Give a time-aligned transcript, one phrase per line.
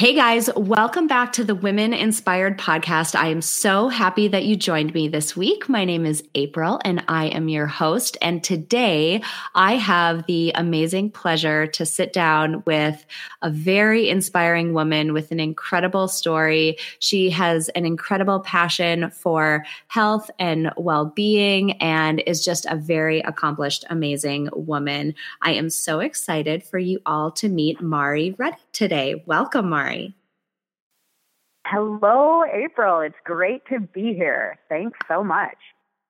[0.00, 3.14] Hey guys, welcome back to the Women Inspired Podcast.
[3.14, 5.68] I am so happy that you joined me this week.
[5.68, 8.16] My name is April and I am your host.
[8.22, 9.20] And today
[9.54, 13.04] I have the amazing pleasure to sit down with
[13.42, 16.78] a very inspiring woman with an incredible story.
[17.00, 23.20] She has an incredible passion for health and well being and is just a very
[23.20, 25.14] accomplished, amazing woman.
[25.42, 29.22] I am so excited for you all to meet Mari Ruddy today.
[29.26, 29.89] Welcome, Mari.
[31.66, 33.00] Hello, April.
[33.00, 34.58] It's great to be here.
[34.68, 35.56] Thanks so much.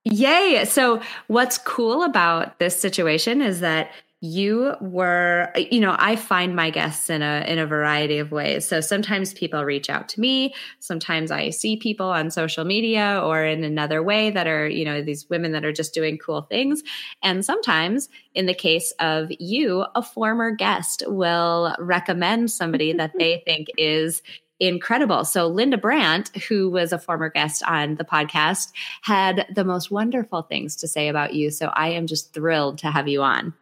[0.05, 0.65] Yay.
[0.65, 3.91] So, what's cool about this situation is that
[4.23, 8.69] you were you know i find my guests in a in a variety of ways
[8.69, 13.43] so sometimes people reach out to me sometimes i see people on social media or
[13.43, 16.83] in another way that are you know these women that are just doing cool things
[17.23, 23.43] and sometimes in the case of you a former guest will recommend somebody that they
[23.47, 24.21] think is
[24.63, 25.25] incredible.
[25.25, 30.43] So, Linda Brandt, who was a former guest on the podcast, had the most wonderful
[30.43, 31.51] things to say about you.
[31.51, 33.55] So, I am just thrilled to have you on.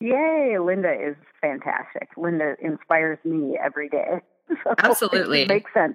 [0.00, 2.08] Yay, Linda is fantastic.
[2.16, 4.20] Linda inspires me every day.
[4.64, 5.44] So Absolutely.
[5.46, 5.94] makes sense.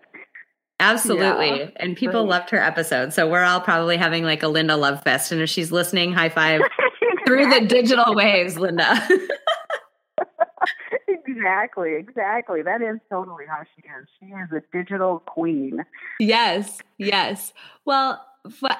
[0.79, 1.59] Absolutely.
[1.59, 3.11] Yeah, and people loved her episode.
[3.11, 5.33] So we're all probably having like a Linda love fest.
[5.33, 6.61] And if she's listening, high five
[7.27, 9.05] through the digital waves, Linda.
[11.07, 12.61] exactly, exactly.
[12.61, 14.07] That is totally how she is.
[14.19, 15.83] She is a digital queen.
[16.19, 17.51] Yes, yes.
[17.83, 18.25] Well,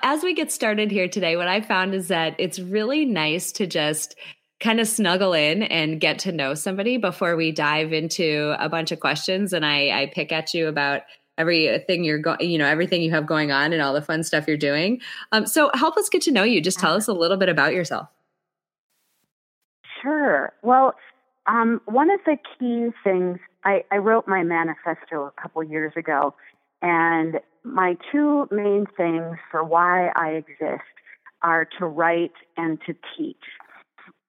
[0.04, 3.68] as we get started here today, what I found is that it's really nice to
[3.68, 4.16] just
[4.60, 8.92] kind of snuggle in and get to know somebody before we dive into a bunch
[8.92, 11.02] of questions and I, I pick at you about
[11.38, 14.48] everything you're going you know everything you have going on and all the fun stuff
[14.48, 15.02] you're doing.
[15.32, 16.62] Um, so help us get to know you.
[16.62, 18.08] Just tell us a little bit about yourself.
[20.02, 20.54] Sure.
[20.62, 20.96] Well
[21.48, 26.34] um, one of the key things I, I wrote my manifesto a couple years ago
[26.82, 30.84] and my two main things for why i exist
[31.42, 33.36] are to write and to teach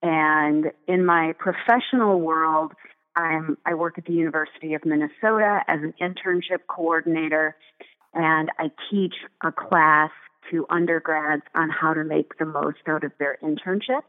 [0.02, 2.72] and in my professional world,
[3.16, 7.56] I'm, I work at the University of Minnesota as an internship coordinator,
[8.12, 10.10] and I teach a class
[10.50, 14.02] to undergrads on how to make the most out of their internships.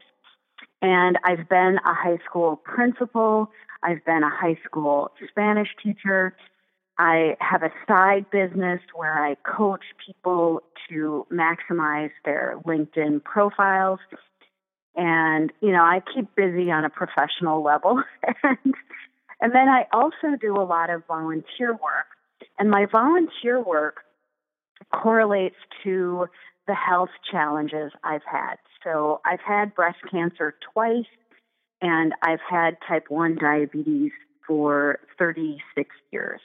[0.82, 3.50] And I've been a high school principal,
[3.82, 6.36] I've been a high school Spanish teacher.
[7.00, 14.00] I have a side business where I coach people to maximize their LinkedIn profiles
[14.98, 18.02] and you know I keep busy on a professional level
[18.42, 18.74] and
[19.40, 22.06] and then I also do a lot of volunteer work
[22.58, 23.98] and my volunteer work
[24.92, 26.26] correlates to
[26.66, 28.56] the health challenges I've had.
[28.84, 31.06] So I've had breast cancer twice
[31.80, 34.12] and I've had type 1 diabetes
[34.46, 36.40] for 36 years.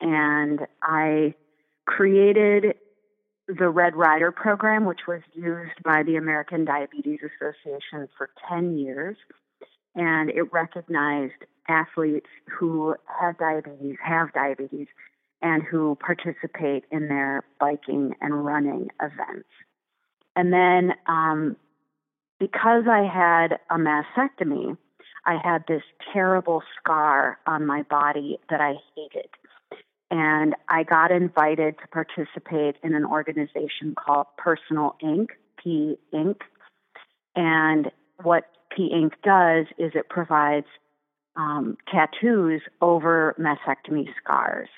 [0.00, 1.34] And I
[1.86, 2.74] created
[3.48, 9.16] the Red Rider program, which was used by the American Diabetes Association for 10 years.
[9.94, 12.26] And it recognized athletes
[12.58, 14.88] who have diabetes, have diabetes,
[15.42, 19.48] and who participate in their biking and running events.
[20.34, 21.56] And then um,
[22.38, 24.76] because I had a mastectomy,
[25.24, 29.30] I had this terrible scar on my body that I hated
[30.10, 35.30] and I got invited to participate in an organization called Personal Ink,
[35.62, 36.42] P Ink.
[37.34, 37.90] And
[38.22, 38.44] what
[38.74, 40.66] P Ink does is it provides
[41.36, 44.68] um, tattoos over mastectomy scars.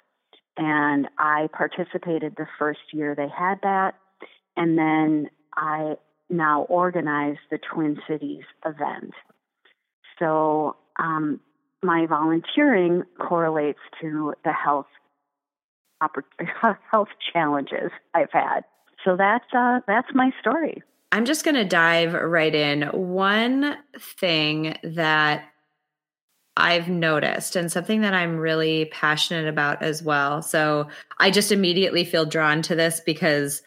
[0.57, 3.95] And I participated the first year they had that.
[4.57, 5.95] And then I
[6.31, 9.13] now organize the Twin Cities event.
[10.19, 11.41] So um,
[11.83, 14.87] my volunteering correlates to the health
[16.91, 18.61] health challenges I've had.
[19.05, 20.83] So that's uh, that's my story.
[21.13, 22.83] I'm just going to dive right in.
[22.83, 25.45] One thing that
[26.57, 30.43] I've noticed and something that I'm really passionate about as well.
[30.43, 33.63] So I just immediately feel drawn to this because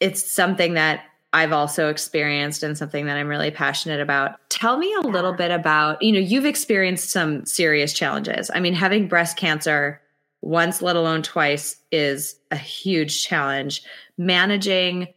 [0.00, 1.02] it's something that
[1.34, 4.38] I've also experienced and something that I'm really passionate about.
[4.48, 8.50] Tell me a little bit about, you know, you've experienced some serious challenges.
[8.52, 10.00] I mean, having breast cancer
[10.40, 13.82] once, let alone twice, is a huge challenge.
[14.16, 15.08] Managing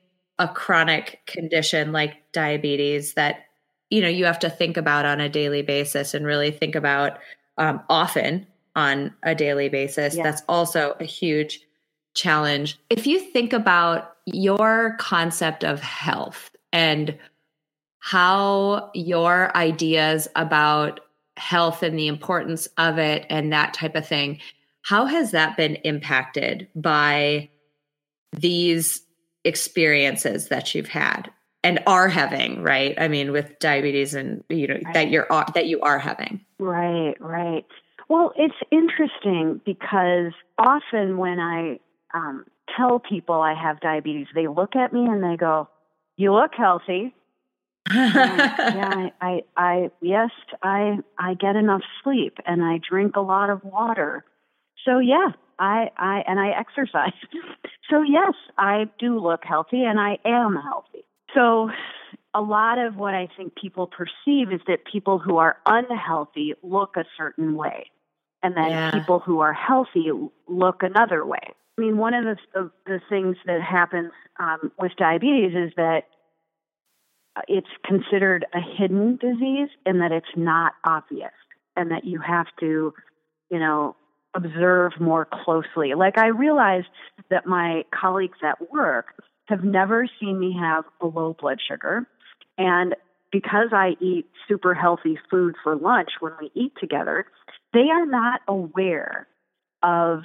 [0.41, 3.45] a chronic condition like diabetes that
[3.91, 7.19] you know you have to think about on a daily basis and really think about
[7.59, 10.23] um, often on a daily basis yeah.
[10.23, 11.61] that's also a huge
[12.15, 17.15] challenge if you think about your concept of health and
[17.99, 21.01] how your ideas about
[21.37, 24.39] health and the importance of it and that type of thing
[24.83, 27.49] how has that been impacted by
[28.33, 29.01] these
[29.43, 31.31] experiences that you've had
[31.63, 34.93] and are having right i mean with diabetes and you know right.
[34.93, 37.65] that you're that you are having right right
[38.07, 41.79] well it's interesting because often when i
[42.13, 42.45] um,
[42.77, 45.67] tell people i have diabetes they look at me and they go
[46.17, 47.13] you look healthy
[47.93, 50.29] yeah, I, I, I, yes,
[50.61, 54.23] I, I get enough sleep and I drink a lot of water.
[54.85, 55.29] So yeah,
[55.59, 57.13] I, I, and I exercise.
[57.89, 61.05] so yes, I do look healthy and I am healthy.
[61.35, 61.69] So
[62.33, 66.95] a lot of what I think people perceive is that people who are unhealthy look
[66.97, 67.89] a certain way,
[68.41, 68.91] and then yeah.
[68.91, 70.09] people who are healthy
[70.47, 71.39] look another way.
[71.77, 76.03] I mean, one of the the, the things that happens um, with diabetes is that
[77.47, 81.31] it's considered a hidden disease and that it's not obvious
[81.75, 82.93] and that you have to,
[83.49, 83.95] you know,
[84.33, 85.93] observe more closely.
[85.93, 86.87] Like I realized
[87.29, 89.07] that my colleagues at work
[89.47, 92.07] have never seen me have a low blood sugar.
[92.57, 92.95] And
[93.31, 97.25] because I eat super healthy food for lunch when we eat together,
[97.73, 99.27] they are not aware
[99.83, 100.23] of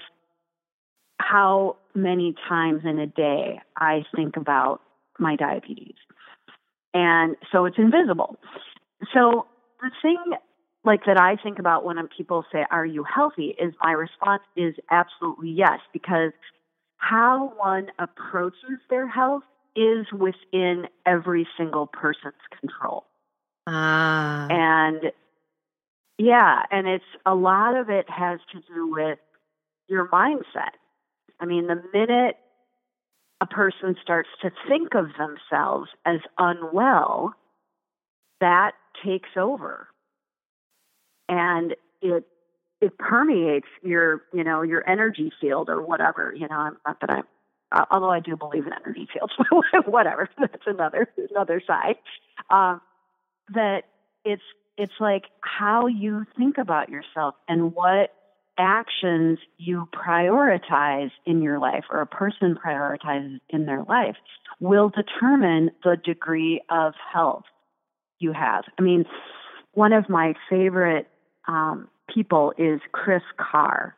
[1.18, 4.80] how many times in a day I think about
[5.18, 5.94] my diabetes.
[6.94, 8.36] And so it's invisible.
[9.12, 9.46] So
[9.80, 10.22] the thing
[10.86, 13.54] like that I think about when people say, Are you healthy?
[13.60, 16.32] is my response is absolutely yes, because
[16.96, 19.42] how one approaches their health
[19.74, 23.04] is within every single person's control.
[23.66, 24.46] Ah.
[24.48, 25.12] And
[26.18, 29.18] yeah, and it's a lot of it has to do with
[29.88, 30.72] your mindset.
[31.38, 32.36] I mean, the minute
[33.40, 37.34] a person starts to think of themselves as unwell,
[38.40, 38.72] that
[39.04, 39.88] takes over.
[41.28, 42.25] And it
[42.81, 46.34] it permeates your, you know, your energy field or whatever.
[46.37, 47.25] You know, not that I'm,
[47.90, 49.32] although I do believe in energy fields,
[49.87, 50.28] whatever.
[50.38, 51.96] That's another another side.
[52.50, 52.81] Um,
[53.55, 53.84] that
[54.25, 54.43] it's
[54.76, 58.12] it's like how you think about yourself and what
[58.58, 64.17] actions you prioritize in your life or a person prioritizes in their life
[64.61, 67.44] will determine the degree of health
[68.19, 68.64] you have.
[68.78, 69.05] I mean,
[69.73, 71.06] one of my favorite
[71.48, 73.96] um, people is Kris Carr,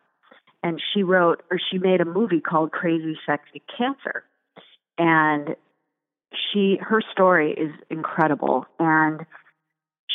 [0.62, 4.24] and she wrote or she made a movie called Crazy Sexy Cancer,
[4.96, 5.56] and
[6.32, 9.24] she her story is incredible, and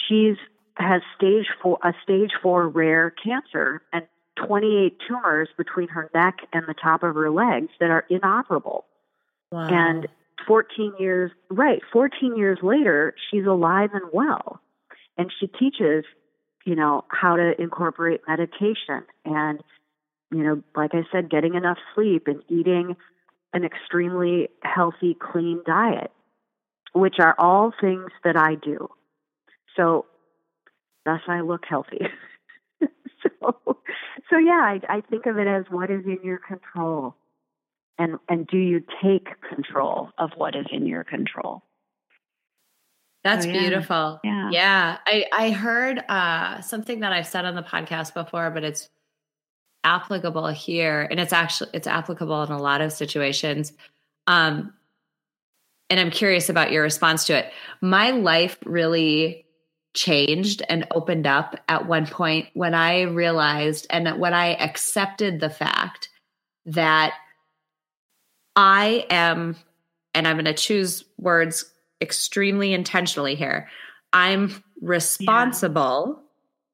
[0.07, 0.37] she's
[0.75, 4.05] has stage four a stage four rare cancer, and
[4.35, 8.85] 28 tumors between her neck and the top of her legs that are inoperable.
[9.51, 9.67] Wow.
[9.69, 10.07] And
[10.47, 14.59] 14 years, right, 14 years later, she's alive and well.
[15.17, 16.05] And she teaches,
[16.65, 19.61] you know, how to incorporate meditation and,
[20.31, 22.95] you know, like I said, getting enough sleep and eating
[23.53, 26.11] an extremely healthy, clean diet,
[26.93, 28.89] which are all things that I do.
[29.75, 30.05] So,
[31.05, 32.01] thus I look healthy.
[32.81, 33.77] so,
[34.29, 37.15] so yeah, I, I think of it as what is in your control,
[37.97, 41.63] and and do you take control of what is in your control?
[43.23, 43.59] That's yeah.
[43.59, 44.19] beautiful.
[44.23, 44.49] Yeah.
[44.51, 44.97] yeah.
[45.05, 48.89] I, I heard uh, something that I've said on the podcast before, but it's
[49.83, 51.07] applicable here.
[51.09, 53.73] And it's actually, it's applicable in a lot of situations.
[54.27, 54.73] Um,
[55.89, 57.51] and I'm curious about your response to it.
[57.81, 59.45] My life really
[59.93, 65.49] changed and opened up at one point when I realized and when I accepted the
[65.49, 66.09] fact
[66.65, 67.13] that
[68.55, 69.55] I am,
[70.13, 71.72] and I'm going to choose words
[72.03, 73.67] extremely intentionally here.
[74.11, 76.23] I'm responsible yeah.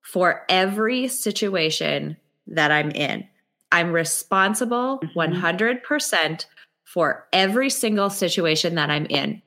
[0.02, 2.18] for every situation
[2.48, 3.28] that I'm in.
[3.72, 5.20] I'm responsible mm-hmm.
[5.20, 6.46] 100%
[6.84, 9.42] for every single situation that I'm in.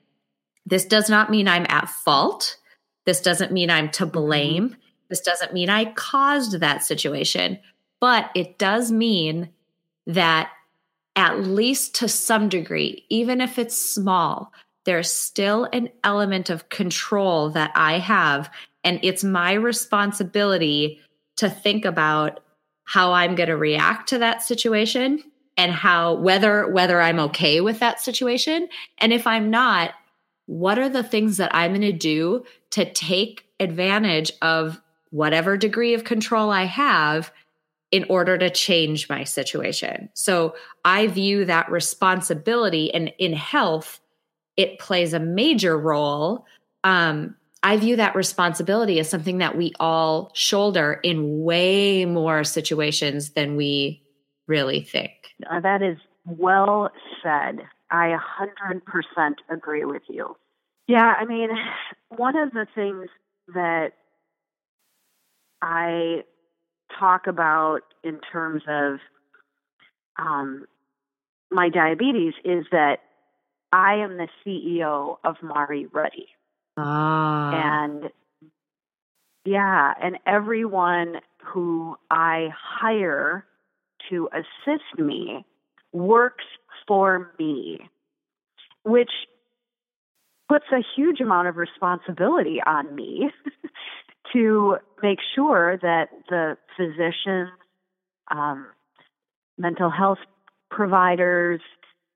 [0.65, 2.57] This does not mean I'm at fault.
[3.05, 4.11] This doesn't mean I'm to mm-hmm.
[4.11, 4.69] blame.
[4.69, 4.79] Mm-hmm.
[5.09, 7.59] This doesn't mean I caused that situation,
[7.99, 9.49] but it does mean
[10.07, 10.49] that
[11.15, 14.51] at least to some degree, even if it's small,
[14.85, 18.49] there's still an element of control that I have.
[18.83, 20.99] And it's my responsibility
[21.37, 22.41] to think about
[22.85, 25.23] how I'm going to react to that situation
[25.57, 29.91] and how whether whether I'm okay with that situation and if I'm not
[30.45, 35.93] what are the things that I'm going to do to take advantage of whatever degree
[35.93, 37.31] of control I have
[37.91, 40.09] in order to change my situation.
[40.15, 43.99] So I view that responsibility and in health
[44.57, 46.45] it plays a major role
[46.83, 53.31] um, I view that responsibility as something that we all shoulder in way more situations
[53.31, 54.03] than we
[54.47, 55.11] really think.
[55.49, 56.89] Uh, that is well
[57.23, 57.59] said.
[57.89, 58.17] I
[58.67, 60.35] 100% agree with you.
[60.87, 61.49] Yeah, I mean,
[62.09, 63.07] one of the things
[63.53, 63.91] that
[65.61, 66.23] I
[66.99, 68.99] talk about in terms of
[70.19, 70.65] um,
[71.49, 72.97] my diabetes is that
[73.73, 76.27] I am the CEO of Mari Ruddy.
[76.77, 77.87] Ah.
[77.89, 78.11] And
[79.45, 83.45] yeah, and everyone who I hire
[84.09, 85.43] to assist me
[85.91, 86.45] works
[86.87, 87.79] for me,
[88.83, 89.09] which
[90.47, 93.31] puts a huge amount of responsibility on me
[94.33, 97.49] to make sure that the physicians,
[98.29, 98.67] um,
[99.57, 100.19] mental health
[100.69, 101.61] providers,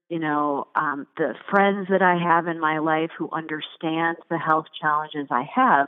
[0.10, 4.66] you know, um, the friends that I have in my life who understand the health
[4.80, 5.88] challenges I have,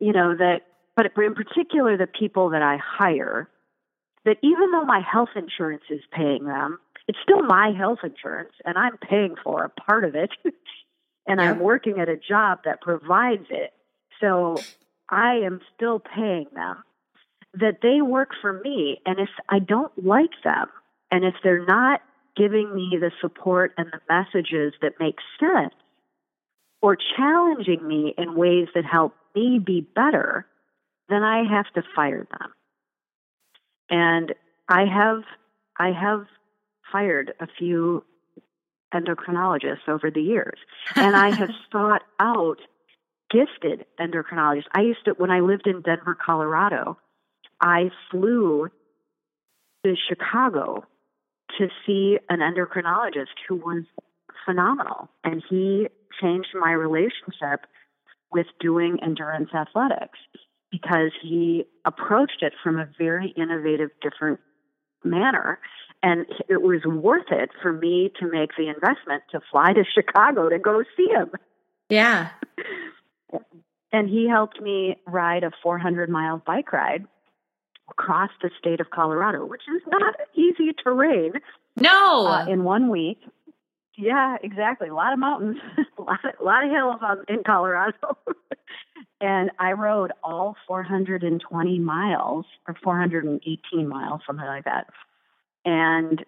[0.00, 0.62] you know, that,
[0.96, 3.48] but in particular, the people that I hire,
[4.24, 6.78] that even though my health insurance is paying them,
[7.08, 10.30] it's still my health insurance and I'm paying for a part of it.
[11.26, 13.72] and I'm working at a job that provides it.
[14.20, 14.56] So
[15.08, 16.82] I am still paying them.
[17.54, 19.00] That they work for me.
[19.04, 20.68] And if I don't like them,
[21.10, 22.00] and if they're not
[22.36, 25.74] giving me the support and the messages that make sense
[26.80, 30.46] or challenging me in ways that help me be better,
[31.08, 32.52] then I have to fire them.
[33.88, 34.34] And
[34.68, 35.22] I have
[35.78, 36.26] I have
[36.90, 38.04] fired a few
[38.92, 40.58] endocrinologists over the years.
[40.96, 42.58] And I have sought out
[43.30, 44.66] gifted endocrinologists.
[44.74, 46.98] I used to when I lived in Denver, Colorado,
[47.60, 48.68] I flew
[49.84, 50.84] to Chicago
[51.58, 53.84] to see an endocrinologist who was
[54.44, 55.08] phenomenal.
[55.24, 55.88] And he
[56.20, 57.66] changed my relationship
[58.32, 60.18] with doing endurance athletics
[60.70, 64.40] because he approached it from a very innovative, different
[65.04, 65.58] manner.
[66.02, 70.48] And it was worth it for me to make the investment to fly to Chicago
[70.48, 71.30] to go see him.
[71.88, 72.30] Yeah.
[73.92, 77.06] And he helped me ride a 400 mile bike ride
[77.92, 81.32] across the state of Colorado, which is not easy terrain.
[81.76, 83.18] No, uh, in one week.
[83.96, 84.88] Yeah, exactly.
[84.88, 85.58] A lot of mountains,
[85.98, 88.16] a lot of, a lot of hills on, in Colorado.
[89.20, 94.86] and I rode all 420 miles or 418 miles, something like that.
[95.64, 96.24] And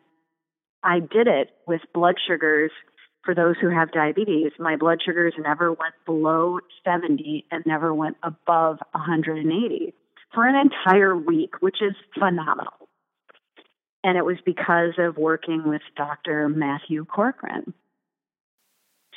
[0.82, 2.70] I did it with blood sugars.
[3.24, 8.18] For those who have diabetes, my blood sugars never went below 70 and never went
[8.22, 9.94] above 180
[10.34, 12.88] for an entire week, which is phenomenal.
[14.02, 16.48] And it was because of working with Dr.
[16.48, 17.72] Matthew Corcoran.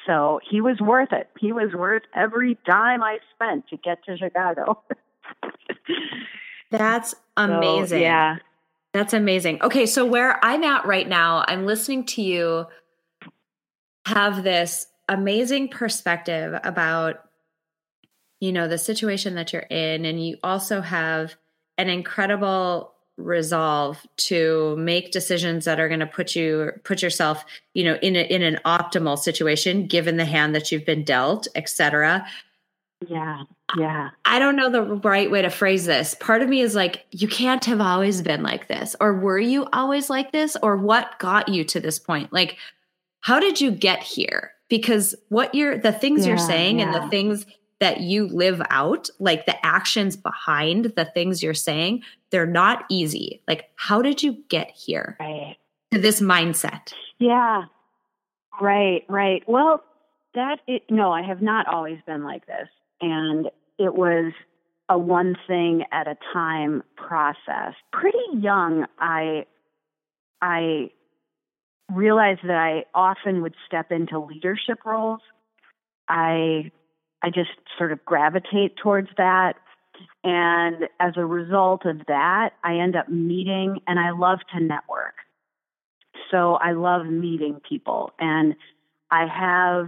[0.06, 1.30] So he was worth it.
[1.38, 4.82] He was worth every dime I spent to get to Chicago.
[6.72, 7.98] That's amazing.
[8.00, 8.38] So, yeah.
[8.94, 9.62] That's amazing.
[9.62, 12.66] Okay, so where I'm at right now, I'm listening to you
[14.06, 17.27] have this amazing perspective about
[18.40, 21.36] you know the situation that you're in and you also have
[21.78, 27.84] an incredible resolve to make decisions that are going to put you put yourself you
[27.84, 32.26] know in a, in an optimal situation given the hand that you've been dealt etc
[33.08, 33.44] yeah
[33.76, 34.12] yeah.
[34.24, 36.16] I don't know the right way to phrase this.
[36.16, 39.68] Part of me is like you can't have always been like this or were you
[39.74, 40.56] always like this?
[40.64, 42.32] or what got you to this point?
[42.32, 42.58] Like
[43.20, 44.54] how did you get here?
[44.70, 46.86] Because what you're the things yeah, you're saying yeah.
[46.86, 47.46] and the things
[47.80, 53.42] that you live out, like the actions behind the things you're saying, they're not easy.
[53.48, 55.58] Like, how did you get here right.
[55.92, 56.94] to this mindset?
[57.20, 57.66] Yeah,
[58.60, 59.44] right, right.
[59.48, 59.84] Well,
[60.34, 62.68] that it, no, I have not always been like this,
[63.02, 64.34] and it was
[64.90, 67.74] a one thing at a time process.
[67.92, 69.46] Pretty young, I
[70.42, 70.92] I
[71.92, 75.22] realized that I often would step into leadership roles.
[76.08, 76.72] I
[77.22, 79.54] I just sort of gravitate towards that.
[80.24, 85.16] And as a result of that, I end up meeting and I love to network.
[86.32, 88.12] So I love meeting people.
[88.20, 88.56] And
[89.10, 89.88] I have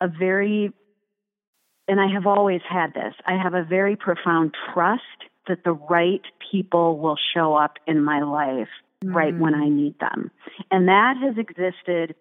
[0.00, 0.72] a very,
[1.88, 5.02] and I have always had this, I have a very profound trust
[5.48, 8.68] that the right people will show up in my life
[9.04, 9.16] mm-hmm.
[9.16, 10.30] right when I need them.
[10.70, 12.14] And that has existed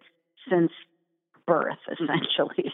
[0.50, 0.72] since
[1.46, 2.74] birth, essentially.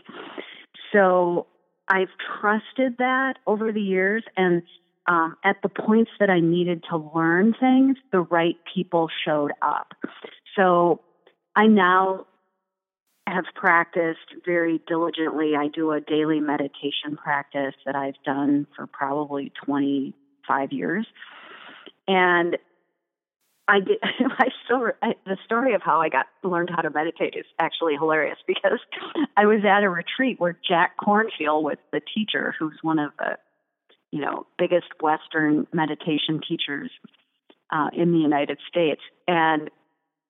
[0.95, 1.47] So
[1.89, 2.09] I've
[2.39, 4.23] trusted that over the years.
[4.37, 4.63] And
[5.07, 9.93] um, at the points that I needed to learn things, the right people showed up.
[10.55, 11.01] So
[11.55, 12.25] I now
[13.27, 15.55] have practiced very diligently.
[15.55, 21.05] I do a daily meditation practice that I've done for probably 25 years.
[22.07, 22.57] And
[23.67, 23.97] I did.
[24.03, 27.95] I still I, the story of how I got learned how to meditate is actually
[27.95, 28.79] hilarious because
[29.37, 33.37] I was at a retreat where Jack Kornfield was the teacher, who's one of the
[34.11, 36.91] you know biggest Western meditation teachers
[37.71, 39.69] uh, in the United States, and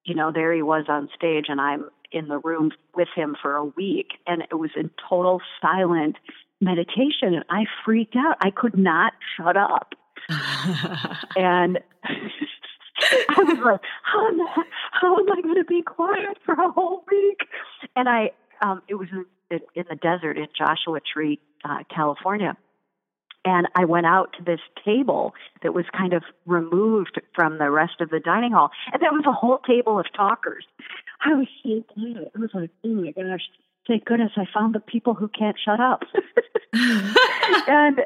[0.05, 3.55] you know there he was on stage, and I'm in the room with him for
[3.55, 6.15] a week, and it was in total silent
[6.61, 8.37] meditation, and I freaked out.
[8.39, 9.93] I could not shut up,
[11.35, 11.79] and
[13.01, 16.71] I was like, how am I, how am I going to be quiet for a
[16.71, 17.39] whole week?
[17.95, 19.09] And I, um, it was
[19.51, 22.57] in, in the desert in Joshua Tree, uh, California.
[23.43, 28.01] And I went out to this table that was kind of removed from the rest
[28.01, 28.71] of the dining hall.
[28.91, 30.65] And there was a whole table of talkers.
[31.23, 32.31] I was so glad.
[32.35, 33.47] I was like, oh my gosh,
[33.87, 36.03] thank goodness I found the people who can't shut up.
[36.73, 37.99] and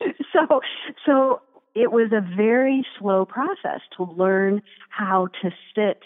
[0.32, 0.60] so,
[1.06, 1.40] so
[1.74, 6.02] it was a very slow process to learn how to sit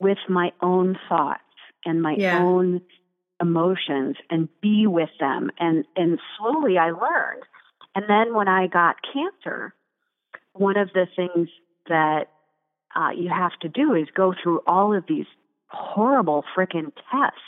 [0.00, 1.42] with my own thoughts
[1.84, 2.42] and my yeah.
[2.42, 2.80] own
[3.40, 7.42] emotions and be with them and and slowly I learned
[7.94, 9.74] and then when I got cancer
[10.52, 11.48] one of the things
[11.88, 12.28] that
[12.94, 15.26] uh, you have to do is go through all of these
[15.68, 17.40] horrible freaking tests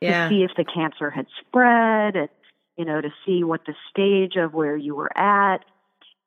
[0.00, 0.28] yeah.
[0.28, 2.28] to see if the cancer had spread and
[2.76, 5.64] you know to see what the stage of where you were at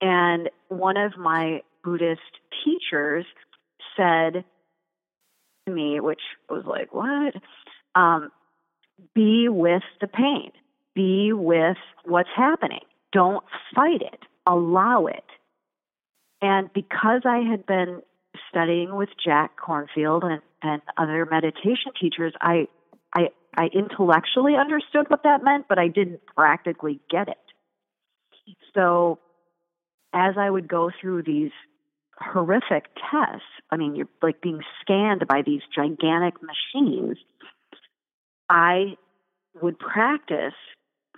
[0.01, 2.21] and one of my Buddhist
[2.63, 3.25] teachers
[3.95, 4.43] said
[5.65, 7.33] to me, which was like, what?
[7.95, 8.29] Um,
[9.13, 10.51] be with the pain,
[10.93, 12.81] be with what's happening.
[13.11, 15.23] Don't fight it, allow it.
[16.41, 18.01] And because I had been
[18.49, 22.67] studying with Jack Kornfield and, and other meditation teachers, I,
[23.15, 27.37] I, I intellectually understood what that meant, but I didn't practically get it.
[28.73, 29.19] So
[30.15, 31.51] as I would go through these
[32.17, 37.17] horrific tests, I mean, you're like being scanned by these gigantic machines,
[38.49, 38.95] I
[39.61, 40.53] would practice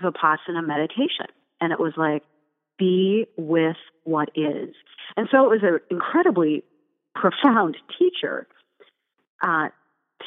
[0.03, 1.27] Vipassana meditation.
[1.61, 2.23] And it was like,
[2.77, 4.73] be with what is.
[5.15, 6.63] And so it was an incredibly
[7.15, 8.47] profound teacher
[9.43, 9.69] uh,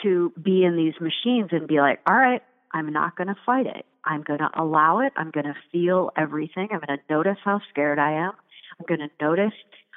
[0.03, 3.67] to be in these machines and be like, all right, I'm not going to fight
[3.67, 3.85] it.
[4.05, 5.13] I'm going to allow it.
[5.17, 6.69] I'm going to feel everything.
[6.73, 8.33] I'm going to notice how scared I am.
[8.81, 9.53] I'm going to notice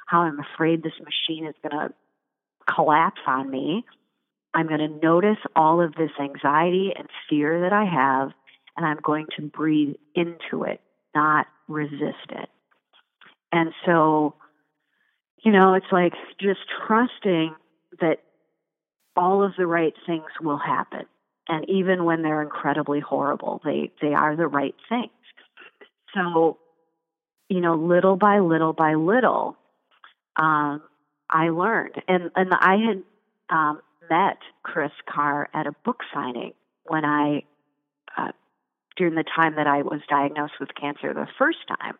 [0.06, 1.94] how I'm afraid this machine is going to
[2.72, 3.84] collapse on me.
[4.52, 8.30] I'm going to notice all of this anxiety and fear that I have,
[8.76, 10.80] and I'm going to breathe into it,
[11.14, 12.48] not resist it.
[13.50, 14.34] And so,
[15.44, 17.54] you know, it's like just trusting
[18.00, 18.22] that
[19.16, 21.06] all of the right things will happen.
[21.48, 25.10] And even when they're incredibly horrible, they, they are the right things.
[26.14, 26.58] So
[27.48, 29.56] you know, little by little by little,
[30.36, 30.82] um,
[31.30, 32.02] I learned.
[32.08, 33.02] And, and I had
[33.50, 33.80] um,
[34.10, 36.52] met Kris Carr at a book signing
[36.84, 37.44] when I,
[38.16, 38.32] uh,
[38.96, 41.96] during the time that I was diagnosed with cancer the first time.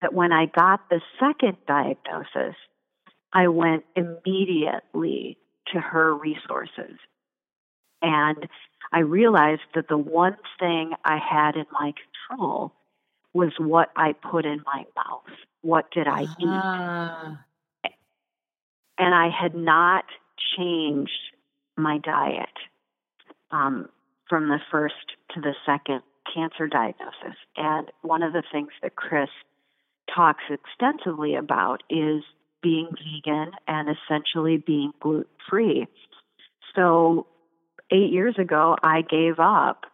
[0.00, 2.54] That when I got the second diagnosis,
[3.32, 5.38] I went immediately
[5.72, 6.98] to her resources.
[8.00, 8.48] And
[8.92, 11.92] I realized that the one thing I had in my
[12.28, 12.72] control
[13.34, 15.24] was what I put in my mouth.
[15.62, 17.34] What did I uh-huh.
[17.84, 17.92] eat?
[18.98, 20.04] And I had not
[20.56, 21.12] changed
[21.76, 22.48] my diet
[23.50, 23.88] um,
[24.28, 24.94] from the first
[25.34, 26.02] to the second
[26.34, 27.36] cancer diagnosis.
[27.56, 29.30] And one of the things that Kris
[30.14, 32.22] talks extensively about is
[32.62, 35.86] being vegan and essentially being gluten free.
[36.74, 37.26] So,
[37.90, 39.84] eight years ago, I gave up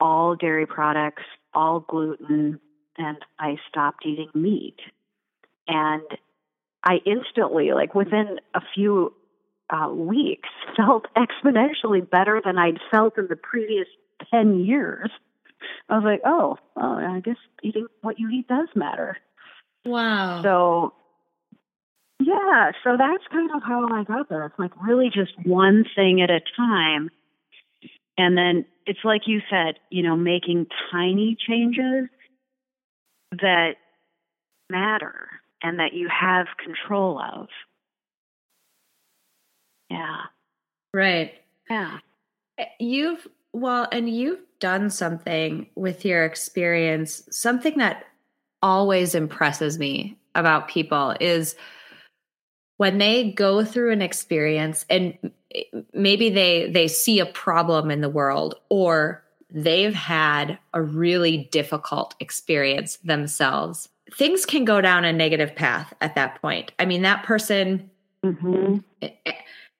[0.00, 1.22] all dairy products,
[1.54, 2.60] all gluten,
[2.96, 4.76] and I stopped eating meat.
[5.66, 6.02] And
[6.84, 9.14] I instantly, like within a few
[9.70, 13.86] uh, weeks, felt exponentially better than I'd felt in the previous
[14.30, 15.10] 10 years.
[15.88, 19.18] I was like, oh, well, I guess eating what you eat does matter.
[19.84, 20.42] Wow.
[20.42, 20.94] So,
[22.18, 24.46] yeah, so that's kind of how I got there.
[24.46, 27.10] It's like really just one thing at a time.
[28.16, 32.08] And then it's like you said, you know, making tiny changes
[33.30, 33.74] that
[34.68, 35.28] matter
[35.62, 37.46] and that you have control of.
[39.90, 40.22] Yeah.
[40.92, 41.34] Right.
[41.70, 41.98] Yeah.
[42.58, 48.06] Eh, you've, well, and you've done something with your experience, something that
[48.60, 51.54] always impresses me about people is
[52.80, 55.12] when they go through an experience and
[55.92, 62.14] maybe they they see a problem in the world or they've had a really difficult
[62.20, 67.22] experience themselves things can go down a negative path at that point i mean that
[67.22, 67.90] person
[68.24, 68.78] mm-hmm.
[69.02, 69.32] Eh, eh,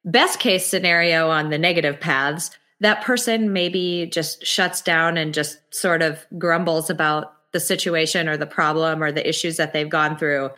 [0.04, 5.56] best case scenario on the negative paths that person maybe just shuts down and just
[5.74, 10.18] sort of grumbles about the situation or the problem or the issues that they've gone
[10.18, 10.50] through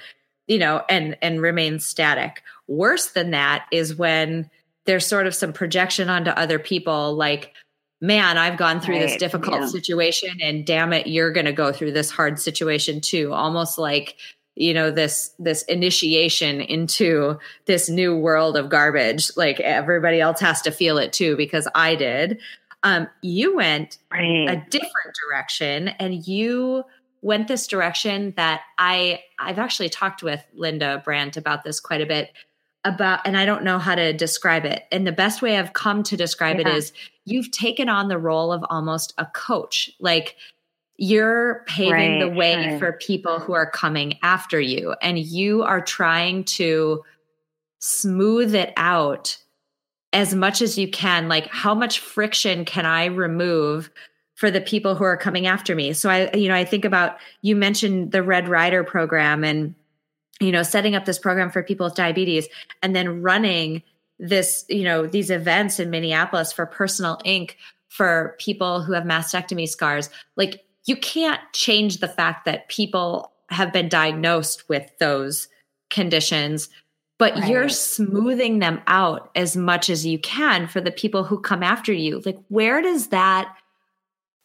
[0.53, 4.51] you know and and remains static worse than that is when
[4.85, 7.55] there's sort of some projection onto other people like
[8.03, 9.09] man i've gone through right.
[9.09, 9.67] this difficult yeah.
[9.67, 14.17] situation and damn it you're going to go through this hard situation too almost like
[14.55, 20.61] you know this this initiation into this new world of garbage like everybody else has
[20.61, 22.39] to feel it too because i did
[22.83, 24.51] um you went right.
[24.51, 26.85] a different direction and you
[27.23, 32.07] went this direction that i i've actually talked with linda brandt about this quite a
[32.07, 32.33] bit
[32.85, 36.03] about and i don't know how to describe it and the best way i've come
[36.03, 36.69] to describe yeah.
[36.69, 36.93] it is
[37.25, 40.37] you've taken on the role of almost a coach like
[40.97, 42.79] you're paving right, the way right.
[42.79, 47.03] for people who are coming after you and you are trying to
[47.79, 49.37] smooth it out
[50.13, 53.91] as much as you can like how much friction can i remove
[54.43, 55.93] for the people who are coming after me.
[55.93, 59.73] So i you know i think about you mentioned the red rider program and
[60.41, 62.49] you know setting up this program for people with diabetes
[62.83, 63.85] and then running
[64.19, 67.57] this you know these events in minneapolis for personal ink
[67.89, 70.11] for people who have mastectomy scars.
[70.35, 75.47] Like you can't change the fact that people have been diagnosed with those
[75.89, 76.69] conditions
[77.19, 77.49] but right.
[77.49, 81.93] you're smoothing them out as much as you can for the people who come after
[81.93, 82.21] you.
[82.27, 83.55] Like where does that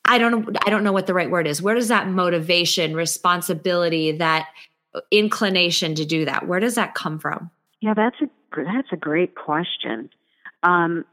[0.08, 4.12] i don't i don't know what the right word is where does that motivation responsibility
[4.12, 4.48] that
[5.12, 7.50] inclination to do that where does that come from
[7.82, 10.10] yeah that's a that's a great question
[10.64, 11.06] um,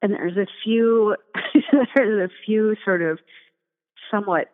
[0.00, 1.16] and there's a few
[1.94, 3.18] there's a few sort of
[4.10, 4.48] somewhat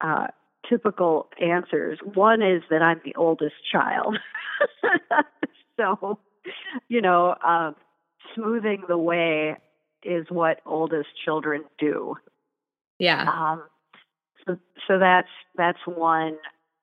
[0.00, 0.28] uh,
[0.68, 1.98] typical answers.
[2.14, 4.18] One is that I'm the oldest child.
[5.76, 6.18] so,
[6.88, 7.72] you know, uh,
[8.34, 9.56] smoothing the way
[10.02, 12.16] is what oldest children do.
[13.02, 13.28] Yeah.
[13.28, 13.64] Um,
[14.46, 16.38] so, so that's that's one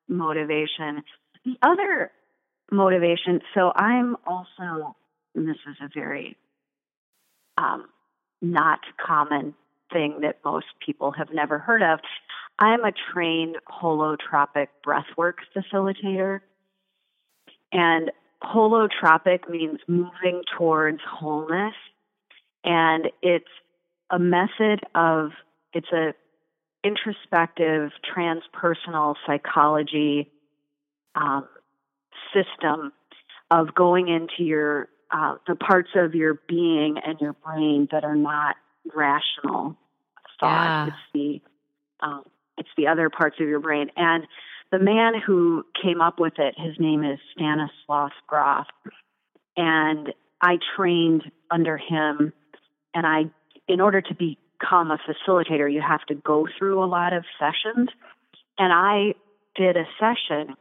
[0.10, 1.04] motivation.
[1.46, 2.12] The other
[2.72, 3.40] motivation.
[3.54, 4.98] So I'm also.
[5.34, 6.36] this is a very
[7.58, 7.86] um,
[8.42, 9.54] not common
[9.94, 12.00] thing that most people have never heard of.
[12.60, 16.42] I'm a trained holotropic breathwork facilitator.
[17.72, 18.12] And
[18.44, 21.76] holotropic means moving towards wholeness.
[22.66, 23.46] And it's
[24.10, 25.32] a method of,
[25.74, 26.14] it's a
[26.84, 30.32] introspective transpersonal psychology
[31.16, 31.48] um,
[32.34, 32.94] system
[33.52, 38.16] of going into your uh, the parts of your being and your brain that are
[38.16, 38.56] not
[38.96, 39.76] rational
[40.40, 40.66] thought.
[40.66, 40.88] Yeah.
[40.88, 41.42] It's the
[42.06, 42.24] um,
[42.58, 43.90] it's the other parts of your brain.
[43.96, 44.26] And
[44.72, 48.68] the man who came up with it, his name is Stanislav Grof,
[49.58, 52.34] and I trained under him.
[52.94, 53.26] And I,
[53.68, 54.16] in order to
[54.60, 57.90] become a facilitator, you have to go through a lot of sessions.
[58.58, 59.14] And I
[59.56, 60.56] did a session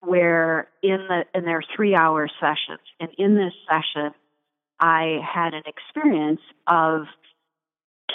[0.00, 4.12] where in the there are three hour sessions and in this session
[4.78, 7.06] i had an experience of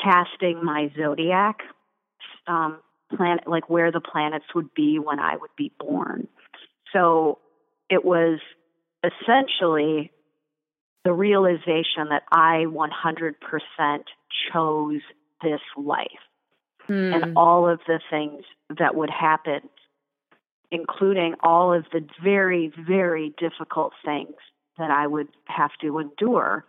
[0.02, 1.60] casting my zodiac
[2.48, 2.80] um,
[3.16, 6.28] planet like where the planets would be when i would be born
[6.94, 7.38] so
[7.90, 8.40] it was
[9.04, 10.10] essentially
[11.04, 14.04] the realization that i 100%
[14.52, 15.02] chose
[15.42, 16.08] this life
[16.88, 17.14] hmm.
[17.14, 18.44] and all of the things
[18.78, 19.62] that would happen
[20.74, 24.34] including all of the very, very difficult things
[24.80, 26.66] that I would have to endure,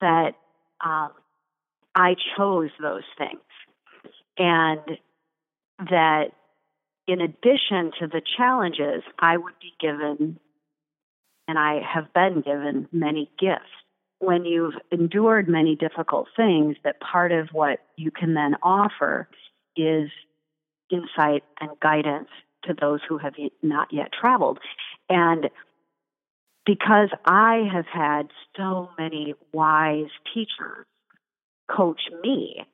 [0.00, 0.32] that
[0.84, 1.10] um,
[1.94, 3.40] I chose those things.
[4.36, 4.98] And
[5.78, 6.32] that
[7.06, 10.40] in addition to the challenges, I would be given,
[11.50, 13.72] and I have been given, many gifts.
[14.20, 19.28] When you've endured many difficult things, that part of what you can then offer
[19.76, 20.10] is
[20.92, 22.28] insight and guidance
[22.66, 23.34] to those who have
[23.64, 24.60] not yet traveled.
[25.08, 25.50] And
[26.64, 30.86] because I have had so many wise teachers
[31.68, 32.64] coach me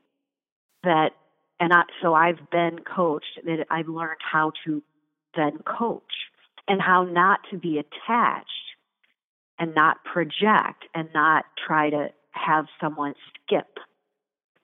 [0.83, 1.12] that,
[1.59, 4.83] and I, so I've been coached that I've learned how to
[5.35, 6.03] then coach
[6.69, 8.65] and how not to be attached
[9.59, 13.14] and not project and not try to have someone
[13.45, 13.79] skip.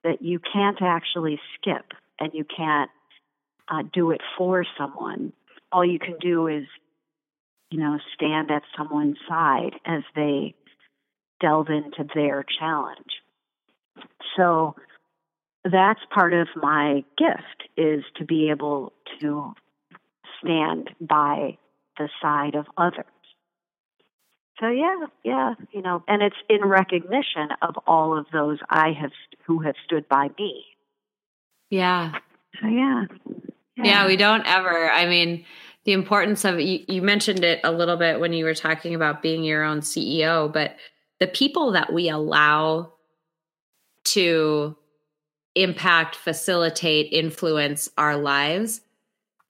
[0.05, 2.91] That you can't actually skip and you can't
[3.69, 5.33] uh, do it for someone.
[5.71, 6.65] All you can do is,
[7.71, 10.55] you know, stand at someone's side as they
[11.41, 13.23] delve into their challenge.
[14.37, 14.75] So
[15.65, 19.53] that's part of my gift is to be able to
[20.43, 21.59] stand by
[21.99, 23.05] the side of others.
[24.61, 29.11] So yeah, yeah, you know, and it's in recognition of all of those I have
[29.47, 30.65] who have stood by me.
[31.71, 32.13] Yeah.
[32.61, 33.05] So yeah.
[33.77, 34.91] Yeah, yeah we don't ever.
[34.91, 35.45] I mean,
[35.85, 39.23] the importance of you, you mentioned it a little bit when you were talking about
[39.23, 40.77] being your own CEO, but
[41.19, 42.93] the people that we allow
[44.05, 44.77] to
[45.55, 48.81] impact, facilitate, influence our lives,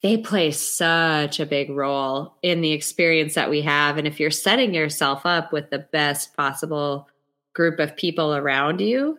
[0.03, 3.99] they play such a big role in the experience that we have.
[3.99, 7.09] And if you're setting yourself up with the best possible
[7.55, 9.19] group of people around you,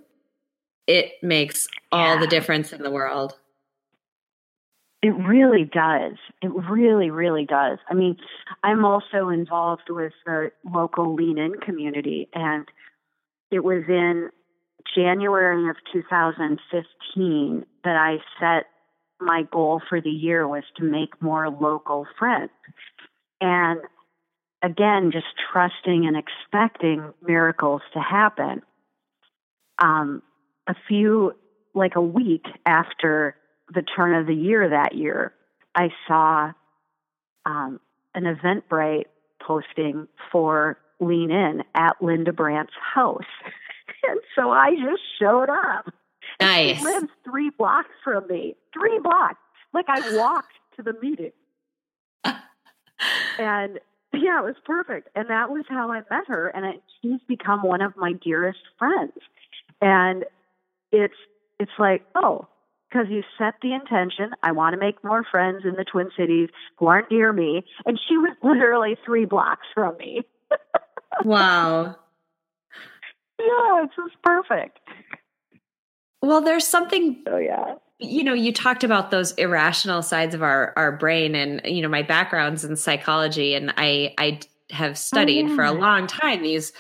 [0.86, 2.20] it makes all yeah.
[2.20, 3.38] the difference in the world.
[5.02, 6.14] It really does.
[6.42, 7.78] It really, really does.
[7.90, 8.18] I mean,
[8.64, 12.68] I'm also involved with the local Lean In community, and
[13.52, 14.30] it was in
[14.96, 18.68] January of 2015 that I set
[19.24, 22.52] my goal for the year was to make more local friends.
[23.42, 23.80] And
[24.64, 28.62] again, just trusting and expecting miracles to happen.
[29.82, 30.22] Um,
[30.68, 31.34] a few,
[31.74, 33.36] like a week after
[33.74, 35.34] the turn of the year that year,
[35.76, 36.52] I saw
[37.46, 37.80] um,
[38.16, 39.06] an Eventbrite
[39.46, 43.24] posting for Lean In at Linda Brandt's house.
[44.08, 45.94] and so I just showed up.
[46.46, 46.78] Nice.
[46.78, 48.56] She lives three blocks from me.
[48.74, 49.40] Three blocks.
[49.74, 51.32] Like I walked to the meeting.
[52.24, 53.80] and
[54.14, 55.10] yeah, it was perfect.
[55.16, 56.48] And that was how I met her.
[56.50, 59.14] And it, she's become one of my dearest friends.
[59.82, 60.26] And
[60.92, 61.16] it's
[61.60, 62.48] it's like, oh,
[62.90, 64.32] because you set the intention.
[64.44, 67.64] I want to make more friends in the Twin Cities who aren't near me.
[67.86, 70.22] And she was literally three blocks from me.
[71.26, 71.96] wow.
[73.40, 74.80] Yeah, it's just perfect.
[76.24, 77.22] Well, there's something.
[77.28, 77.76] Oh yeah.
[78.00, 81.90] You know, you talked about those irrational sides of our our brain, and you know,
[81.90, 84.40] my background's in psychology, and I I
[84.72, 85.56] have oh, studied oh, yeah.
[85.56, 86.72] for a long time these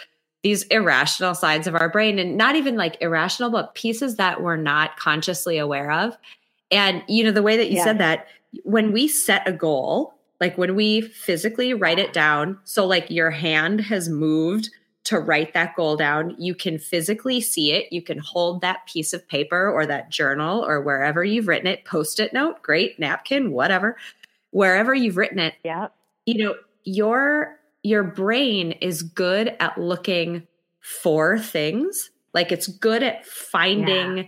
[0.43, 4.55] these irrational sides of our brain, and not even like irrational, but pieces that we're
[4.55, 6.17] not consciously aware of.
[6.71, 7.83] And you know, the way that you yeah.
[7.83, 8.27] said that,
[8.63, 13.31] when we set a goal, like when we physically write it down, so like your
[13.31, 14.69] hand has moved
[15.05, 16.35] to write that goal down.
[16.37, 17.91] You can physically see it.
[17.91, 21.83] You can hold that piece of paper or that journal or wherever you've written it,
[21.85, 23.97] post it note, great, napkin, whatever,
[24.51, 25.55] wherever you've written it.
[25.63, 25.89] Yeah.
[26.25, 30.47] You know, your your brain is good at looking
[30.79, 32.11] for things.
[32.33, 34.23] Like it's good at finding yeah.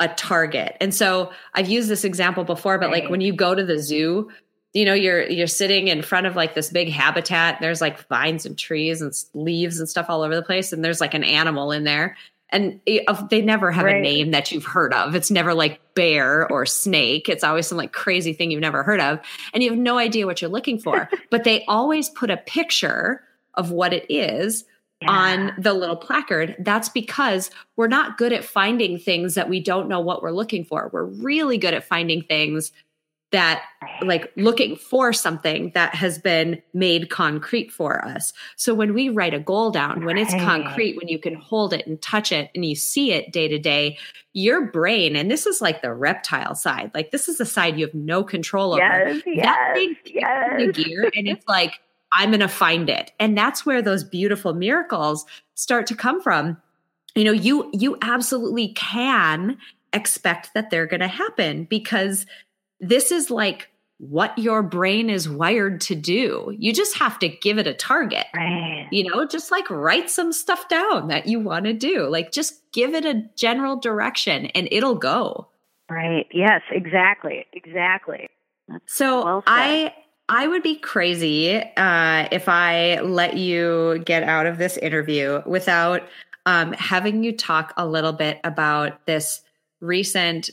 [0.00, 0.76] a target.
[0.80, 3.02] And so I've used this example before, but right.
[3.02, 4.30] like when you go to the zoo,
[4.72, 8.46] you know you're you're sitting in front of like this big habitat there's like vines
[8.46, 11.72] and trees and leaves and stuff all over the place and there's like an animal
[11.72, 12.16] in there.
[12.52, 13.96] And eh, they never have right.
[13.96, 15.14] a name that you've heard of.
[15.14, 17.28] It's never like bear or snake.
[17.28, 19.20] It's always some like crazy thing you've never heard of
[19.54, 21.08] and you have no idea what you're looking for.
[21.30, 23.22] But they always put a picture
[23.54, 24.64] of what it is
[25.00, 25.10] yeah.
[25.10, 26.56] on the little placard.
[26.58, 30.64] That's because we're not good at finding things that we don't know what we're looking
[30.64, 30.90] for.
[30.92, 32.72] We're really good at finding things
[33.32, 33.62] that
[34.02, 38.32] like looking for something that has been made concrete for us.
[38.56, 41.86] So when we write a goal down, when it's concrete, when you can hold it
[41.86, 43.98] and touch it and you see it day to day,
[44.32, 47.86] your brain, and this is like the reptile side, like this is the side you
[47.86, 48.82] have no control over.
[48.82, 50.50] Yes, yes, that thing yes.
[50.58, 51.80] the gear and it's like,
[52.12, 53.12] I'm going to find it.
[53.20, 56.56] And that's where those beautiful miracles start to come from.
[57.14, 59.58] You know, you you absolutely can
[59.92, 62.26] expect that they're going to happen because
[62.80, 66.54] this is like what your brain is wired to do.
[66.58, 68.24] You just have to give it a target.
[68.34, 68.88] Right.
[68.90, 72.08] You know, just like write some stuff down that you want to do.
[72.08, 75.48] Like just give it a general direction and it'll go.
[75.90, 76.26] Right.
[76.32, 77.44] Yes, exactly.
[77.52, 78.28] Exactly.
[78.68, 79.92] That's so well I
[80.30, 86.02] I would be crazy uh, if I let you get out of this interview without
[86.46, 89.42] um, having you talk a little bit about this
[89.80, 90.50] recent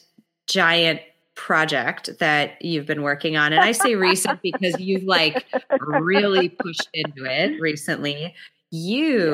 [0.48, 1.02] giant
[1.38, 3.54] project that you've been working on.
[3.54, 5.46] And I say recent because you've like
[5.80, 8.34] really pushed into it recently.
[8.72, 9.30] You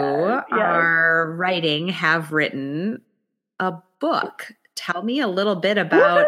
[0.52, 3.02] are writing, have written
[3.60, 4.52] a book.
[4.76, 6.28] Tell me a little bit about it.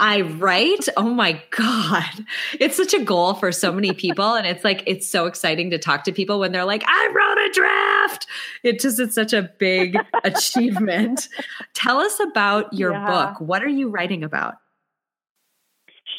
[0.00, 0.88] I right?
[0.96, 2.26] Oh my god.
[2.58, 5.78] It's such a goal for so many people and it's like it's so exciting to
[5.78, 8.26] talk to people when they're like I wrote a draft.
[8.62, 11.28] It just it's such a big achievement.
[11.74, 13.06] Tell us about your yeah.
[13.06, 13.40] book.
[13.40, 14.54] What are you writing about?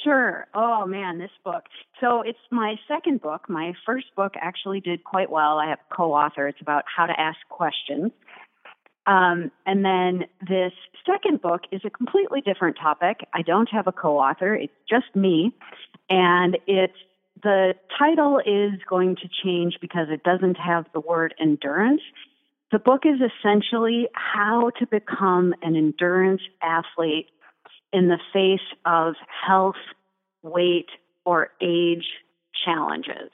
[0.04, 0.48] Sure.
[0.54, 1.64] Oh man, this book.
[2.00, 3.50] So it's my second book.
[3.50, 5.58] My first book actually did quite well.
[5.58, 6.48] I have a co-author.
[6.48, 8.12] It's about how to ask questions.
[9.08, 10.72] Um, and then this
[11.06, 13.22] second book is a completely different topic.
[13.34, 14.54] I don't have a co-author.
[14.54, 15.52] It's just me,
[16.10, 16.94] and it's
[17.42, 22.02] the title is going to change because it doesn't have the word endurance.
[22.72, 27.28] The book is essentially how to become an endurance athlete
[27.92, 29.16] in the face of
[29.48, 29.76] health,
[30.44, 30.90] weight,
[31.26, 32.06] or age
[32.66, 33.32] challenges.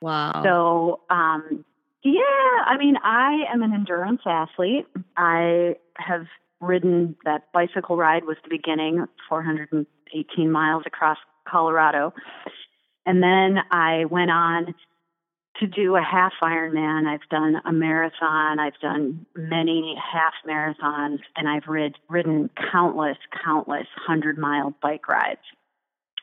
[0.00, 0.42] Wow.
[0.44, 1.64] So, um,
[2.02, 2.20] yeah,
[2.66, 4.86] I mean, I am an endurance athlete.
[5.16, 6.26] I have
[6.60, 12.12] ridden that bicycle ride was the beginning, 418 miles across Colorado.
[13.06, 14.74] And then I went on
[15.60, 17.06] to do a half Ironman.
[17.06, 18.58] I've done a marathon.
[18.58, 25.40] I've done many half marathons, and I've rid, ridden countless, countless hundred mile bike rides.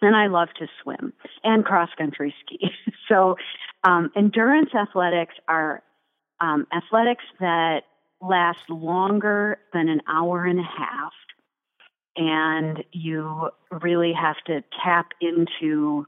[0.01, 1.13] And I love to swim
[1.43, 2.71] and cross country ski.
[3.07, 3.35] so,
[3.83, 5.83] um, endurance athletics are
[6.39, 7.83] um, athletics that
[8.19, 11.13] last longer than an hour and a half.
[12.17, 16.05] And you really have to tap into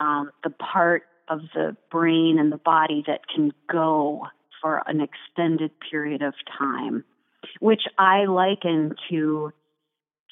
[0.00, 4.26] um, the part of the brain and the body that can go
[4.60, 7.04] for an extended period of time,
[7.60, 9.52] which I liken to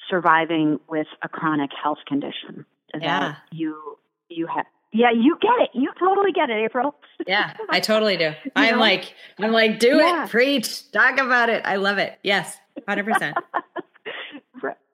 [0.09, 2.65] surviving with a chronic health condition.
[2.99, 3.35] Yeah.
[3.51, 3.97] You
[4.29, 5.69] you have yeah, you get it.
[5.73, 6.93] You totally get it, April.
[7.27, 8.31] yeah, I totally do.
[8.55, 8.79] I'm know?
[8.79, 10.25] like, I'm like, do yeah.
[10.25, 11.63] it, preach, talk about it.
[11.65, 12.19] I love it.
[12.21, 13.37] Yes, hundred percent.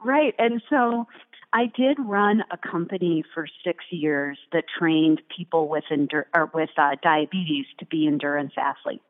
[0.03, 1.07] Right, and so
[1.51, 6.69] I did run a company for six years that trained people with endur- or with
[6.77, 9.03] uh, diabetes to be endurance athletes.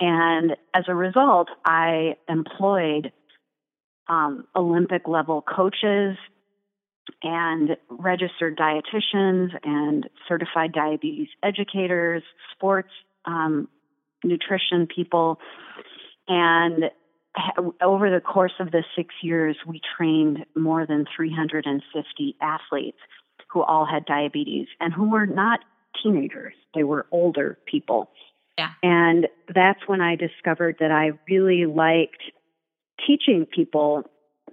[0.00, 3.12] And as a result, I employed
[4.08, 6.16] um, Olympic level coaches
[7.22, 12.90] and registered dietitians and certified diabetes educators, sports
[13.26, 13.68] um,
[14.24, 15.38] nutrition people.
[16.28, 16.84] And
[17.80, 22.98] over the course of the six years, we trained more than 350 athletes
[23.50, 25.60] who all had diabetes and who were not
[26.02, 28.10] teenagers, they were older people.
[28.58, 28.70] Yeah.
[28.82, 32.22] And that's when I discovered that I really liked
[33.06, 34.04] teaching people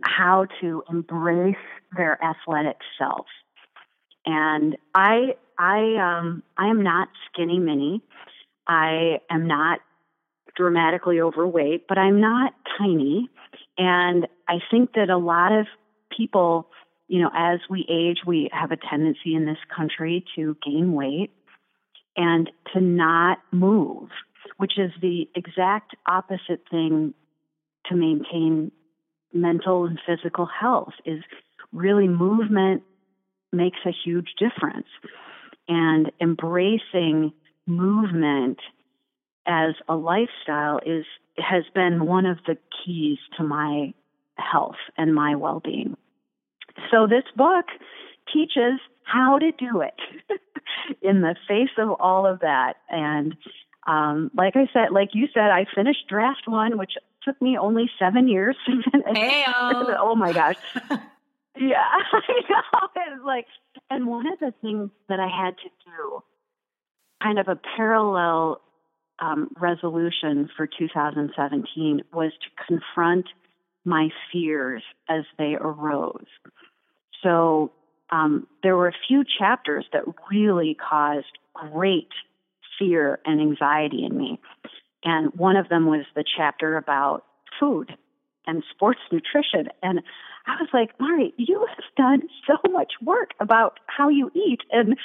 [0.01, 1.55] how to embrace
[1.95, 3.25] their athletic self.
[4.25, 8.01] And I I um I am not skinny mini.
[8.67, 9.79] I am not
[10.59, 13.29] dramatically overweight, but I'm not tiny.
[13.77, 15.67] And I think that a lot of
[16.15, 16.67] people,
[17.07, 21.31] you know, as we age, we have a tendency in this country to gain weight
[22.17, 24.09] and to not move,
[24.57, 27.13] which is the exact opposite thing
[27.85, 28.73] to maintain
[29.31, 31.23] mental and physical health is
[31.71, 32.83] really movement
[33.53, 34.87] makes a huge difference
[35.69, 37.31] and embracing
[37.65, 38.59] movement
[39.49, 41.05] as a lifestyle is
[41.38, 43.93] has been one of the keys to my
[44.35, 45.97] health and my well-being.
[46.91, 47.65] So this book
[48.31, 49.99] teaches how to do it
[51.01, 52.75] in the face of all of that.
[52.89, 53.35] And
[53.88, 57.89] um, like I said, like you said, I finished draft one, which took me only
[57.97, 58.55] seven years.
[58.67, 60.57] oh my gosh.
[61.57, 62.89] yeah, I know.
[62.95, 63.45] It's like,
[63.89, 66.23] and one of the things that I had to do,
[67.23, 68.62] kind of a parallel
[69.21, 73.25] um, resolution for 2017 was to confront
[73.86, 76.25] my fears as they arose.
[77.23, 77.71] So
[78.12, 82.10] um, there were a few chapters that really caused great
[82.77, 84.39] fear and anxiety in me.
[85.03, 87.25] And one of them was the chapter about
[87.60, 87.95] food
[88.47, 89.69] and sports nutrition.
[89.83, 90.02] And
[90.48, 94.98] I was like, Mari, you have done so much work about how you eat and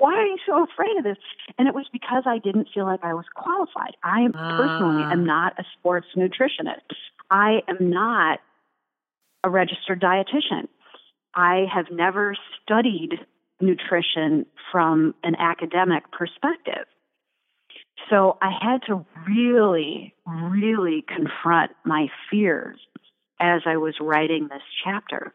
[0.00, 1.18] why are you so afraid of this?
[1.58, 3.96] And it was because I didn't feel like I was qualified.
[4.02, 5.12] I personally ah.
[5.12, 6.96] am not a sports nutritionist.
[7.30, 8.40] I am not
[9.44, 10.68] a registered dietitian.
[11.34, 13.20] I have never studied
[13.60, 16.86] nutrition from an academic perspective.
[18.08, 22.78] So I had to really, really confront my fears
[23.38, 25.32] as I was writing this chapter.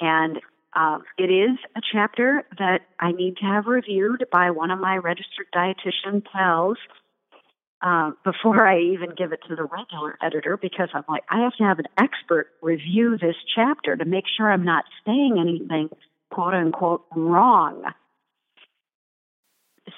[0.00, 0.40] And
[0.74, 4.96] uh, it is a chapter that I need to have reviewed by one of my
[4.96, 6.78] registered dietitian pals.
[7.82, 11.54] uh, before I even give it to the regular editor because I'm like, I have
[11.56, 15.90] to have an expert review this chapter to make sure I'm not saying anything
[16.30, 17.84] quote unquote wrong.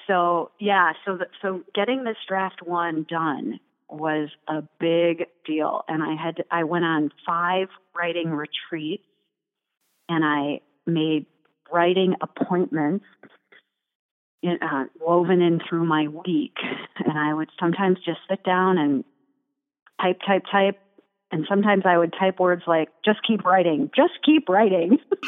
[0.07, 3.59] So yeah, so the, so getting this draft one done
[3.89, 9.03] was a big deal, and I had to, I went on five writing retreats,
[10.09, 11.25] and I made
[11.71, 13.05] writing appointments
[14.41, 16.57] in, uh, woven in through my week.
[17.03, 19.03] And I would sometimes just sit down and
[20.01, 20.79] type, type, type.
[21.31, 24.99] And sometimes I would type words like, just keep writing, just keep writing.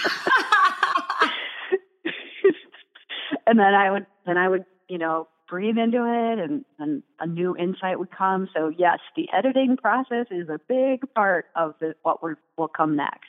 [3.47, 7.25] and then I would, then I would, you know, breathe into it and, and a
[7.25, 8.47] new insight would come.
[8.55, 12.95] So yes, the editing process is a big part of the, what we will come
[12.95, 13.27] next.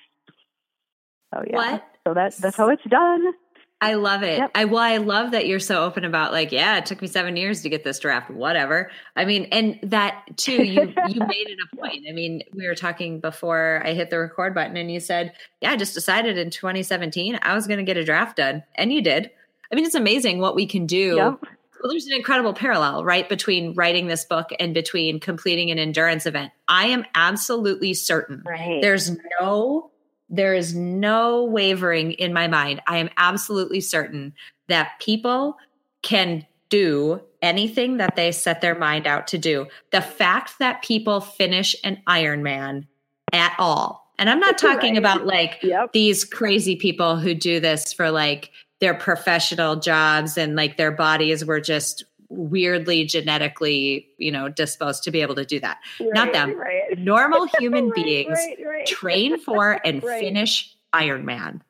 [1.35, 1.57] So yeah.
[1.57, 1.85] What?
[2.07, 3.33] So that, that's how it's done.
[3.81, 4.39] I love it.
[4.39, 4.51] Yep.
[4.57, 7.37] I well, I love that you're so open about like, yeah, it took me seven
[7.37, 8.91] years to get this draft, whatever.
[9.15, 12.05] I mean, and that too, you you made it a point.
[12.09, 15.71] I mean, we were talking before I hit the record button, and you said, yeah,
[15.71, 19.01] I just decided in 2017 I was going to get a draft done, and you
[19.01, 19.31] did.
[19.71, 21.17] I mean, it's amazing what we can do.
[21.17, 21.41] Yep.
[21.81, 26.27] Well, there's an incredible parallel, right, between writing this book and between completing an endurance
[26.27, 26.51] event.
[26.67, 28.83] I am absolutely certain right.
[28.83, 29.93] there's no
[30.29, 32.83] there is no wavering in my mind.
[32.87, 34.35] I am absolutely certain
[34.69, 35.57] that people
[36.03, 39.67] can do anything that they set their mind out to do.
[39.91, 42.87] The fact that people finish an Ironman
[43.33, 44.99] at all, and I'm not talking right.
[44.99, 45.93] about like yep.
[45.93, 48.51] these crazy people who do this for like
[48.81, 55.11] their professional jobs and like their bodies were just weirdly genetically, you know, disposed to
[55.11, 55.79] be able to do that.
[56.01, 56.57] Right, Not them.
[56.59, 56.99] Right.
[56.99, 58.39] Normal human right, beings
[58.87, 61.61] train for and finish Ironman.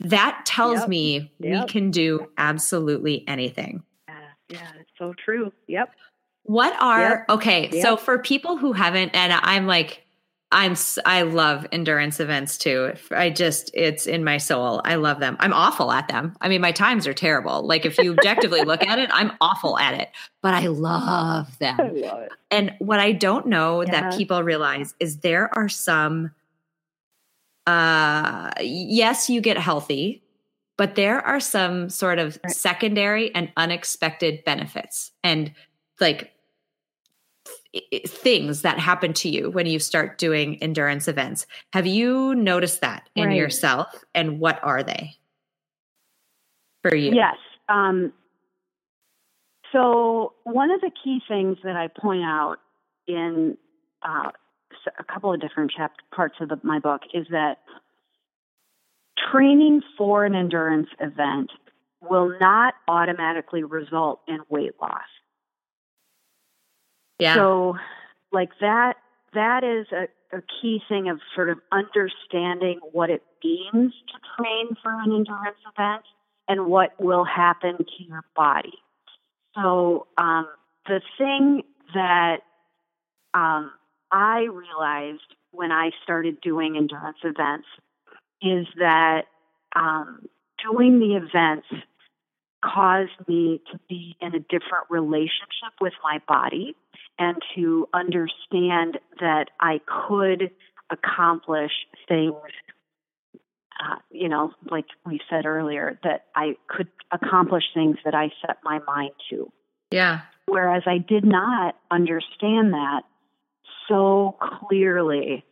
[0.00, 0.88] That tells yep.
[0.88, 1.62] me yep.
[1.62, 3.82] we can do absolutely anything.
[4.08, 4.14] Yeah,
[4.48, 5.52] yeah, it's so true.
[5.66, 5.90] Yep.
[6.44, 7.26] What are yep.
[7.28, 10.04] okay, so for people who haven't and I'm like
[10.52, 10.74] I'm
[11.06, 12.94] I love endurance events too.
[13.12, 14.82] I just it's in my soul.
[14.84, 15.36] I love them.
[15.38, 16.36] I'm awful at them.
[16.40, 17.62] I mean, my times are terrible.
[17.62, 20.10] Like if you objectively look at it, I'm awful at it,
[20.42, 21.80] but I love them.
[21.80, 23.92] I love and what I don't know yeah.
[23.92, 26.32] that people realize is there are some
[27.68, 30.24] uh yes, you get healthy,
[30.76, 35.12] but there are some sort of secondary and unexpected benefits.
[35.22, 35.52] And
[36.00, 36.32] like
[38.06, 41.46] things that happen to you when you start doing endurance events.
[41.72, 43.36] Have you noticed that in right.
[43.36, 45.16] yourself and what are they
[46.82, 47.12] for you?
[47.14, 47.36] Yes.
[47.68, 48.12] Um,
[49.72, 52.56] so, one of the key things that I point out
[53.06, 53.56] in
[54.02, 54.30] uh,
[54.98, 57.58] a couple of different chap- parts of the, my book is that
[59.30, 61.50] training for an endurance event
[62.00, 65.02] will not automatically result in weight loss.
[67.20, 67.34] Yeah.
[67.34, 67.76] So,
[68.32, 68.94] like that,
[69.34, 74.76] that is a, a key thing of sort of understanding what it means to train
[74.82, 76.02] for an endurance event
[76.48, 78.74] and what will happen to your body.
[79.54, 80.48] So, um,
[80.86, 81.62] the thing
[81.94, 82.38] that
[83.34, 83.72] um,
[84.10, 87.66] I realized when I started doing endurance events
[88.42, 89.26] is that
[89.76, 90.26] um,
[90.62, 91.66] doing the events
[92.62, 96.76] caused me to be in a different relationship with my body
[97.18, 100.50] and to understand that I could
[100.90, 101.72] accomplish
[102.08, 102.34] things,
[103.34, 108.58] uh, you know, like we said earlier, that I could accomplish things that I set
[108.64, 109.50] my mind to.
[109.90, 110.20] Yeah.
[110.46, 113.02] Whereas I did not understand that
[113.88, 115.44] so clearly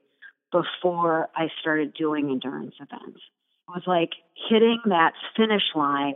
[0.51, 3.21] before I started doing endurance events.
[3.69, 4.11] It was like
[4.49, 6.15] hitting that finish line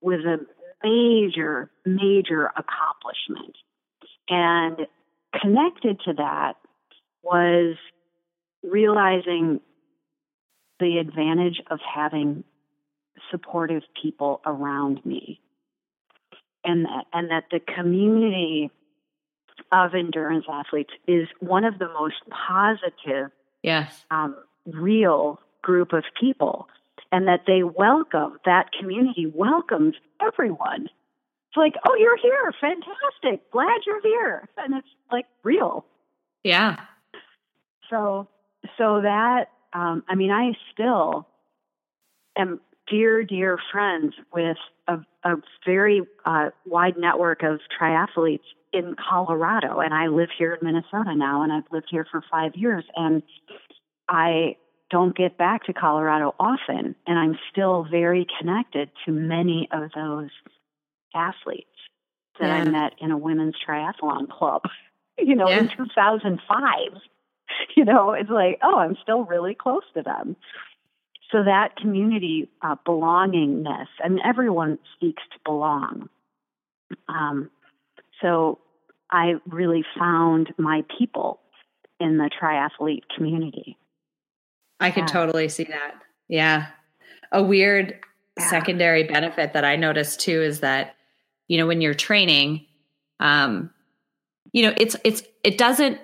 [0.00, 0.38] was a
[0.86, 3.56] major, major accomplishment.
[4.28, 4.86] And
[5.40, 6.54] connected to that
[7.22, 7.76] was
[8.62, 9.60] realizing
[10.80, 12.44] the advantage of having
[13.30, 15.40] supportive people around me.
[16.64, 18.70] And that, and that the community
[19.72, 23.30] of endurance athletes is one of the most positive,
[23.62, 24.36] yes, um,
[24.66, 26.68] real group of people
[27.12, 30.84] and that they welcome, that community welcomes everyone.
[30.84, 32.52] It's like, oh, you're here.
[32.60, 33.50] Fantastic.
[33.50, 34.48] Glad you're here.
[34.58, 35.86] And it's like real.
[36.44, 36.76] Yeah.
[37.90, 38.28] So,
[38.76, 41.26] so that, um, I mean, I still
[42.36, 44.56] am dear, dear friends with
[44.86, 48.40] a, a very uh, wide network of triathletes
[48.72, 49.80] in Colorado.
[49.80, 52.84] And I live here in Minnesota now, and I've lived here for five years.
[52.94, 53.22] And
[54.08, 54.56] I
[54.90, 60.30] don't get back to Colorado often, and I'm still very connected to many of those
[61.14, 61.66] athletes.
[62.40, 62.56] that yeah.
[62.56, 64.62] I met in a women's triathlon club,
[65.18, 65.60] you know, yeah.
[65.60, 66.78] in 2005.
[67.74, 70.36] You know, it's like, oh, I'm still really close to them.
[71.32, 76.10] So that community uh, belongingness, and everyone seeks to belong.
[77.08, 77.50] Um,
[78.20, 78.58] so
[79.10, 81.40] I really found my people
[82.00, 83.76] in the triathlete community.
[84.80, 85.06] I can yeah.
[85.06, 85.94] totally see that.
[86.28, 86.66] Yeah.
[87.32, 87.98] A weird
[88.38, 88.50] yeah.
[88.50, 90.94] secondary benefit that I noticed too is that,
[91.48, 92.66] you know, when you're training,
[93.20, 93.70] um,
[94.52, 95.98] you know, it's, it's, it doesn't,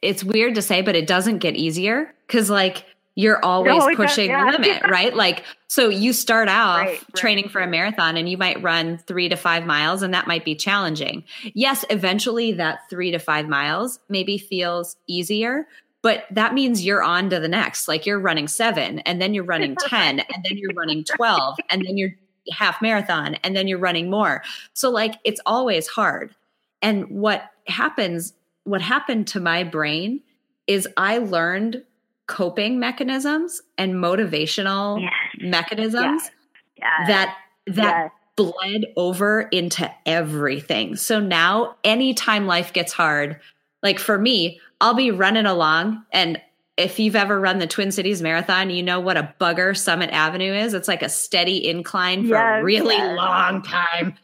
[0.00, 2.84] it's weird to say, but it doesn't get easier because like
[3.14, 4.50] you're always pushing yeah.
[4.50, 5.14] the limit, right?
[5.14, 8.98] Like, so you start out right, right, training for a marathon and you might run
[8.98, 11.24] three to five miles and that might be challenging.
[11.54, 15.66] Yes, eventually that three to five miles maybe feels easier,
[16.02, 19.44] but that means you're on to the next like you're running seven and then you're
[19.44, 22.10] running 10 and then you're running 12 and then you're
[22.52, 24.42] half marathon and then you're running more
[24.74, 26.34] so like it's always hard
[26.82, 28.34] and what happens
[28.64, 30.20] what happened to my brain
[30.66, 31.82] is i learned
[32.26, 35.12] coping mechanisms and motivational yes.
[35.40, 36.30] mechanisms yes.
[36.76, 37.08] Yes.
[37.08, 37.36] that
[37.68, 43.38] that bled over into everything so now anytime life gets hard
[43.82, 46.38] like for me I'll be running along and
[46.76, 50.52] if you've ever run the Twin Cities Marathon, you know what a bugger Summit Avenue
[50.52, 50.74] is.
[50.74, 53.16] It's like a steady incline for yes, a really yes.
[53.16, 54.14] long time.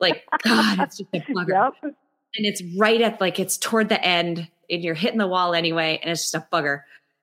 [0.00, 1.72] Like, God, it's just a bugger.
[1.82, 1.94] Yep.
[2.36, 6.00] And it's right at like it's toward the end and you're hitting the wall anyway,
[6.02, 6.82] and it's just a bugger.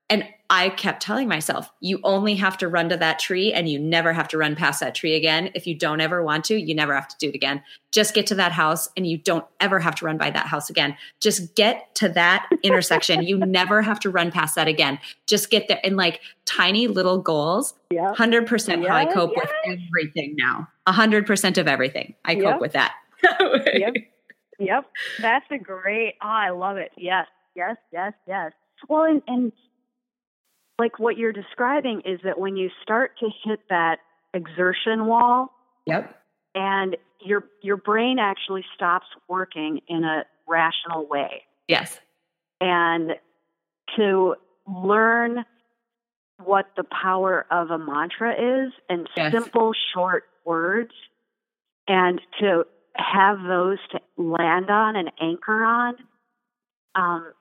[0.10, 3.80] And I kept telling myself, you only have to run to that tree and you
[3.80, 5.49] never have to run past that tree again.
[5.56, 7.64] If you don't ever want to, you never have to do it again.
[7.93, 10.70] Just get to that house and you don't ever have to run by that house
[10.70, 10.97] again.
[11.22, 13.24] Just get to that intersection.
[13.24, 14.99] You never have to run past that again.
[15.26, 17.74] Just get there in like tiny little goals.
[17.89, 18.12] Yeah.
[18.14, 20.68] 100% how I cope with everything now.
[20.86, 22.14] 100% of everything.
[22.26, 22.93] I cope with that.
[23.74, 23.93] yep.
[24.60, 24.86] Yep.
[25.22, 26.91] That's a great, oh, I love it.
[26.97, 27.28] Yes.
[27.56, 27.78] Yes.
[27.93, 28.12] Yes.
[28.28, 28.52] Yes.
[28.89, 29.54] Well, and, and
[30.82, 34.00] like what you're describing is that when you start to hit that
[34.34, 35.50] exertion wall,
[35.86, 36.20] yep,
[36.56, 41.44] and your your brain actually stops working in a rational way.
[41.68, 42.00] Yes.
[42.60, 43.12] And
[43.96, 44.36] to
[44.68, 45.46] learn
[46.44, 49.32] what the power of a mantra is and yes.
[49.32, 50.92] simple short words
[51.88, 52.66] and to
[52.96, 55.96] have those to land on and anchor on
[56.96, 57.34] um,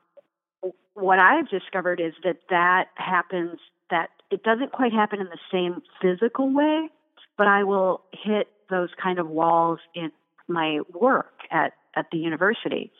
[0.95, 3.59] what I've discovered is that that happens,
[3.91, 6.88] that it doesn't quite happen in the same physical way,
[7.36, 10.12] but I will hit those kind of walls in
[10.49, 12.93] my work at, at the university.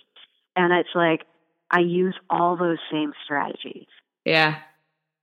[0.57, 1.24] And it's like,
[1.70, 3.86] I use all those same strategies.
[4.24, 4.57] Yeah.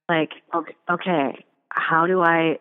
[0.07, 2.59] Like, okay, okay, how do I,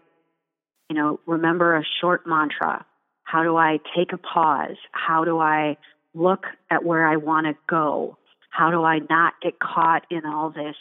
[0.91, 2.85] you know, remember a short mantra?
[3.23, 4.77] How do I take a pause?
[4.93, 5.77] How do I
[6.15, 8.19] look at where I want to go?
[8.57, 10.77] How do I not get caught in all this,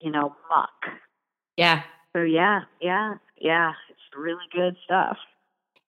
[0.00, 0.94] you know, muck?
[1.56, 1.82] Yeah.
[2.14, 5.16] So yeah, yeah, yeah, it's really good stuff.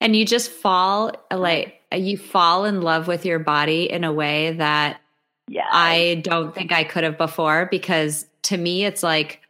[0.01, 4.53] And you just fall like you fall in love with your body in a way
[4.53, 5.01] that
[5.49, 5.69] yeah.
[5.71, 9.41] I don't think I could have before because to me it's like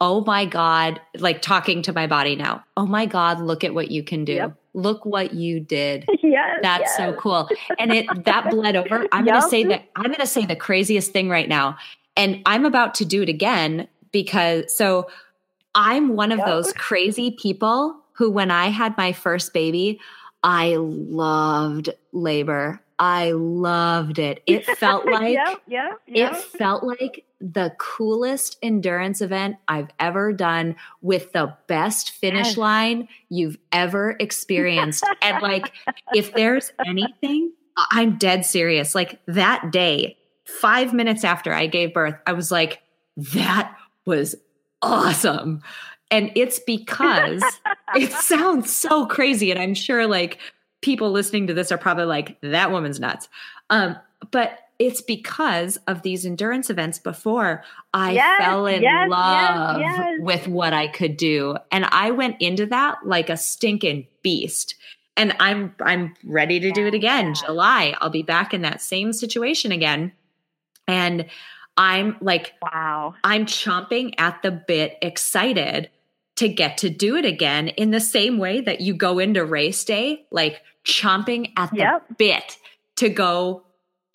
[0.00, 2.64] oh my god, like talking to my body now.
[2.76, 4.34] Oh my god, look at what you can do.
[4.34, 6.04] Yep look what you did.
[6.24, 6.58] Yes.
[6.62, 6.96] That's yes.
[6.96, 7.48] so cool.
[7.78, 9.06] And it that bled over.
[9.12, 9.34] I'm yep.
[9.36, 11.76] gonna say that I'm gonna say the craziest thing right now.
[12.16, 15.06] And I'm about to do it again because so
[15.74, 16.46] I'm one of yep.
[16.48, 20.00] those crazy people who when I had my first baby,
[20.42, 22.80] I loved labor.
[22.98, 24.42] I loved it.
[24.46, 26.30] It felt like yeah, yeah, yeah.
[26.30, 32.56] it felt like the coolest endurance event I've ever done with the best finish yes.
[32.56, 35.04] line you've ever experienced.
[35.20, 35.72] and like,
[36.14, 37.52] if there's anything,
[37.90, 38.94] I'm dead serious.
[38.94, 40.16] Like that day,
[40.46, 42.80] five minutes after I gave birth, I was like,
[43.34, 43.76] that
[44.06, 44.34] was
[44.80, 45.60] awesome.
[46.10, 47.42] And it's because
[47.94, 49.50] it sounds so crazy.
[49.50, 50.38] And I'm sure like
[50.80, 53.28] people listening to this are probably like, that woman's nuts.
[53.68, 53.98] Um,
[54.30, 57.62] but it's because of these endurance events before
[57.92, 61.56] I yes, fell in yes, love yes, with what I could do.
[61.70, 64.74] And I went into that like a stinking beast.
[65.16, 67.26] And I'm I'm ready to yeah, do it again.
[67.26, 67.46] Yeah.
[67.46, 70.12] July, I'll be back in that same situation again.
[70.88, 71.26] And
[71.76, 73.14] I'm like, wow.
[73.22, 75.90] I'm chomping at the bit, excited
[76.36, 79.84] to get to do it again in the same way that you go into race
[79.84, 82.18] day, like chomping at the yep.
[82.18, 82.58] bit
[82.96, 83.63] to go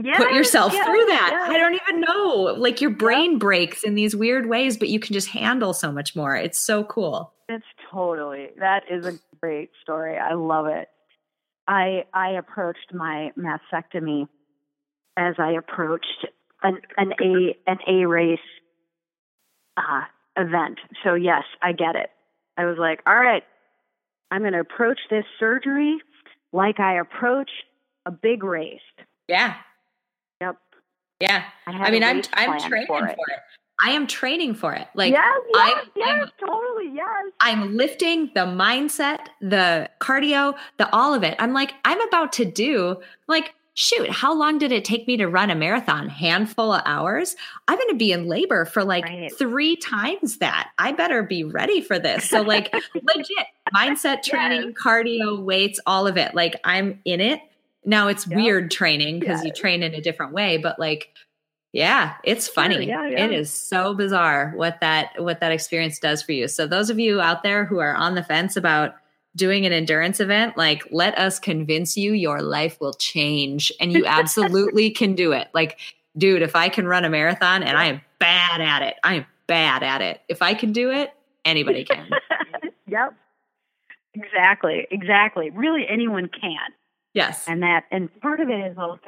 [0.02, 1.30] yes, put yourself yes, through that.
[1.32, 1.50] Yes.
[1.50, 2.56] I don't even know.
[2.58, 3.40] Like your brain yep.
[3.40, 6.36] breaks in these weird ways, but you can just handle so much more.
[6.36, 7.34] It's so cool.
[7.48, 10.18] It's totally, that is a great story.
[10.18, 10.88] I love it.
[11.68, 14.28] I I approached my mastectomy
[15.18, 16.28] as I approached
[16.64, 18.40] an an A an A race
[19.78, 20.02] uh,
[20.36, 20.80] event.
[21.04, 22.10] So yes, I get it.
[22.58, 23.44] I was like, all right,
[24.32, 25.98] I'm going to approach this surgery
[26.52, 27.50] like I approach
[28.06, 28.80] a big race.
[29.28, 29.56] Yeah.
[31.20, 31.44] Yeah.
[31.68, 33.16] I, I mean, I'm I'm training for it.
[33.16, 33.40] for it.
[33.82, 34.88] I am training for it.
[34.94, 37.32] Like yes, yes, I, yes, I'm, totally, yes.
[37.40, 41.36] I'm lifting the mindset, the cardio, the all of it.
[41.40, 42.98] I'm like, I'm about to do
[43.28, 46.10] like shoot, how long did it take me to run a marathon?
[46.10, 47.38] Handful of hours.
[47.70, 49.32] I'm going to be in labor for like right.
[49.38, 50.72] three times that.
[50.78, 52.30] I better be ready for this.
[52.30, 54.78] So, like, legit mindset training, yes.
[54.78, 56.36] cardio, weights, all of it.
[56.36, 57.40] Like, I'm in it.
[57.86, 58.38] Now it's yep.
[58.38, 59.46] weird training because yes.
[59.46, 61.10] you train in a different way, but like,
[61.72, 62.88] yeah, it's funny.
[62.88, 63.26] Yeah, yeah.
[63.26, 66.48] It is so bizarre what that what that experience does for you.
[66.48, 68.96] So those of you out there who are on the fence about
[69.36, 74.06] doing an endurance event, like let us convince you your life will change and you
[74.08, 75.48] absolutely can do it.
[75.54, 75.80] Like,
[76.18, 79.26] dude, if I can run a marathon and I am bad at it, I am
[79.48, 80.22] bad at it.
[80.28, 81.14] If I can do it,
[81.46, 82.10] anybody can.
[82.88, 83.14] yep.
[84.16, 84.88] Exactly.
[84.90, 85.52] Exactly.
[85.52, 86.74] Really anyone can.
[87.14, 87.48] Yes.
[87.48, 89.02] And that and part of it is also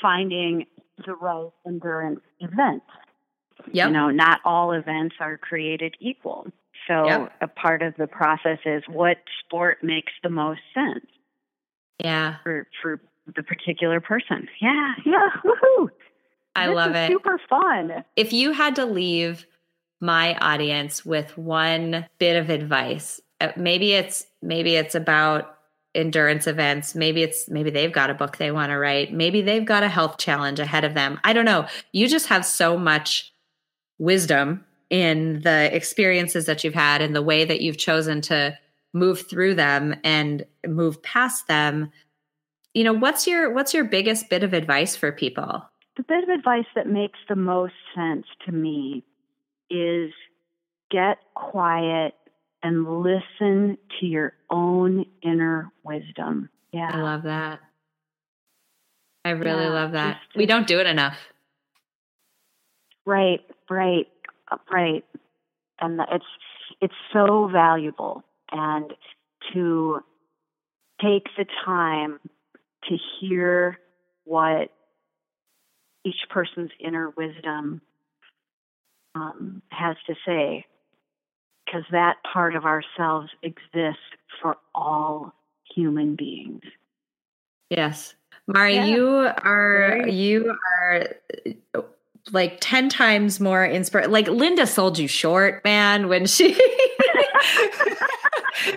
[0.00, 0.66] finding
[1.04, 2.82] the right endurance event.
[3.72, 3.88] Yep.
[3.88, 6.46] You know, not all events are created equal.
[6.86, 7.32] So yep.
[7.40, 11.06] a part of the process is what sport makes the most sense.
[12.02, 12.36] Yeah.
[12.42, 13.00] For for
[13.34, 14.48] the particular person.
[14.60, 14.92] Yeah.
[15.04, 15.28] Yeah.
[15.44, 15.88] Woohoo.
[16.54, 17.10] I this love it.
[17.10, 18.04] Super fun.
[18.16, 19.46] If you had to leave
[20.00, 25.57] my audience with one bit of advice, uh, maybe it's maybe it's about
[25.94, 26.94] endurance events.
[26.94, 29.12] Maybe it's maybe they've got a book they want to write.
[29.12, 31.18] Maybe they've got a health challenge ahead of them.
[31.24, 31.66] I don't know.
[31.92, 33.32] You just have so much
[33.98, 38.56] wisdom in the experiences that you've had and the way that you've chosen to
[38.92, 41.90] move through them and move past them.
[42.74, 45.62] You know what's your what's your biggest bit of advice for people?
[45.96, 49.04] The bit of advice that makes the most sense to me
[49.68, 50.12] is
[50.90, 52.14] get quiet
[52.62, 56.48] and listen to your own inner wisdom.
[56.72, 56.90] Yeah.
[56.92, 57.60] i love that.
[59.24, 60.18] I really yeah, love that.
[60.26, 61.16] just, we don't do it enough.
[63.04, 63.40] Right
[63.70, 64.06] right
[64.70, 65.04] right.
[65.80, 66.24] And it's
[66.80, 68.22] it's so valuable.
[68.50, 68.92] And
[69.52, 70.00] to
[71.00, 72.18] take the time
[72.88, 73.78] to hear
[74.24, 74.70] what
[76.04, 77.80] each person's inner wisdom
[79.14, 80.64] um, has to say
[81.68, 84.00] because that part of ourselves exists
[84.40, 85.32] for all
[85.74, 86.62] human beings
[87.70, 88.14] yes
[88.46, 88.86] mari yeah.
[88.86, 91.06] you are you are
[92.32, 94.10] like 10 times more inspired.
[94.10, 96.58] Like Linda sold you short, man, when she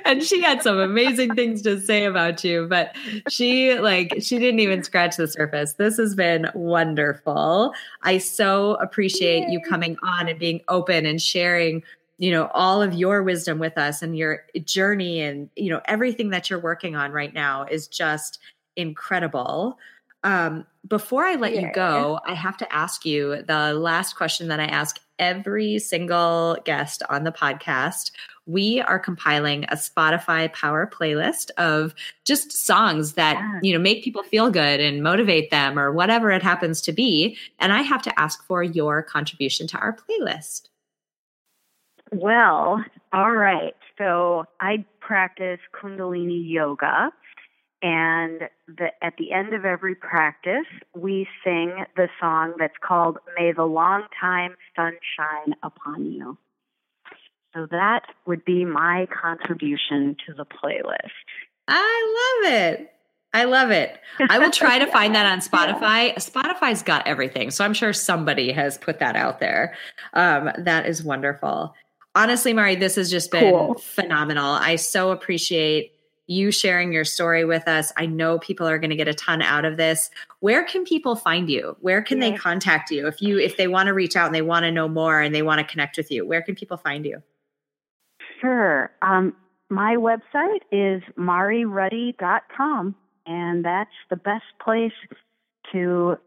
[0.05, 2.95] and she had some amazing things to say about you, but
[3.29, 5.73] she like she didn't even scratch the surface.
[5.73, 7.73] This has been wonderful.
[8.03, 9.51] I so appreciate Yay.
[9.51, 11.83] you coming on and being open and sharing
[12.21, 16.29] you know all of your wisdom with us and your journey and you know everything
[16.29, 18.39] that you're working on right now is just
[18.75, 19.77] incredible
[20.23, 21.61] um, before I let yeah.
[21.61, 26.57] you go, I have to ask you the last question that I ask every single
[26.65, 28.11] guest on the podcast.
[28.45, 31.93] We are compiling a Spotify power playlist of
[32.25, 33.59] just songs that, yeah.
[33.61, 37.37] you know, make people feel good and motivate them or whatever it happens to be.
[37.59, 40.69] And I have to ask for your contribution to our playlist.
[42.11, 42.83] Well,
[43.13, 43.75] all right.
[43.97, 47.11] So I practice Kundalini yoga
[47.81, 53.53] and the, at the end of every practice, we sing the song that's called May
[53.53, 56.37] the Long Time Sun Shine Upon You.
[57.55, 61.09] So that would be my contribution to the playlist.
[61.67, 62.91] I love it.
[63.33, 63.97] I love it.
[64.29, 66.09] I will try to find that on Spotify.
[66.09, 66.15] Yeah.
[66.15, 67.49] Spotify's got everything.
[67.49, 69.75] So I'm sure somebody has put that out there.
[70.13, 71.73] Um, that is wonderful.
[72.13, 73.75] Honestly, Mari, this has just been cool.
[73.75, 74.45] phenomenal.
[74.53, 75.93] I so appreciate
[76.27, 77.91] you sharing your story with us.
[77.97, 80.09] I know people are going to get a ton out of this.
[80.39, 81.75] Where can people find you?
[81.81, 82.31] Where can yeah.
[82.31, 84.71] they contact you if you if they want to reach out and they want to
[84.71, 86.25] know more and they want to connect with you?
[86.25, 87.21] Where can people find you?
[88.39, 88.91] Sure.
[89.01, 89.35] Um,
[89.69, 92.95] my website is mariruddy.com
[93.25, 94.91] and that's the best place
[95.71, 96.17] to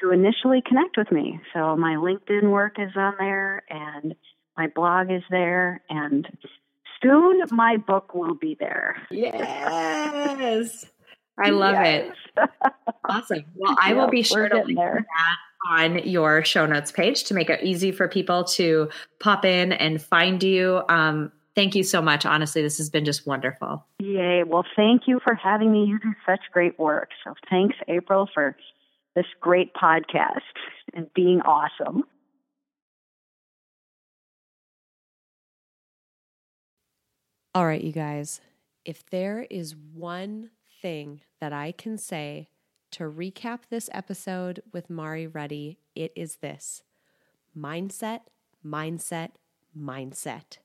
[0.00, 1.40] to initially connect with me.
[1.52, 4.14] So my LinkedIn work is on there and
[4.58, 6.28] my blog is there and
[7.02, 8.96] soon my book will be there.
[9.10, 10.84] Yes.
[11.38, 12.14] I love yes.
[12.36, 12.50] it.
[13.10, 13.42] Awesome.
[13.54, 15.06] Well, I will be sure to link there.
[15.06, 19.72] that on your show notes page to make it easy for people to pop in
[19.72, 20.82] and find you.
[20.90, 22.26] Um, thank you so much.
[22.26, 23.82] Honestly, this has been just wonderful.
[23.98, 24.42] Yay.
[24.44, 25.86] Well, thank you for having me.
[25.86, 27.08] You do such great work.
[27.24, 28.54] So thanks, April, for
[29.14, 30.40] this great podcast
[30.92, 32.04] and being awesome.
[37.54, 38.40] All right, you guys,
[38.84, 40.50] if there is one
[40.82, 42.50] thing that I can say
[42.92, 46.82] to recap this episode with Mari Ruddy, it is this
[47.56, 48.20] mindset,
[48.64, 49.30] mindset,
[49.76, 50.58] mindset.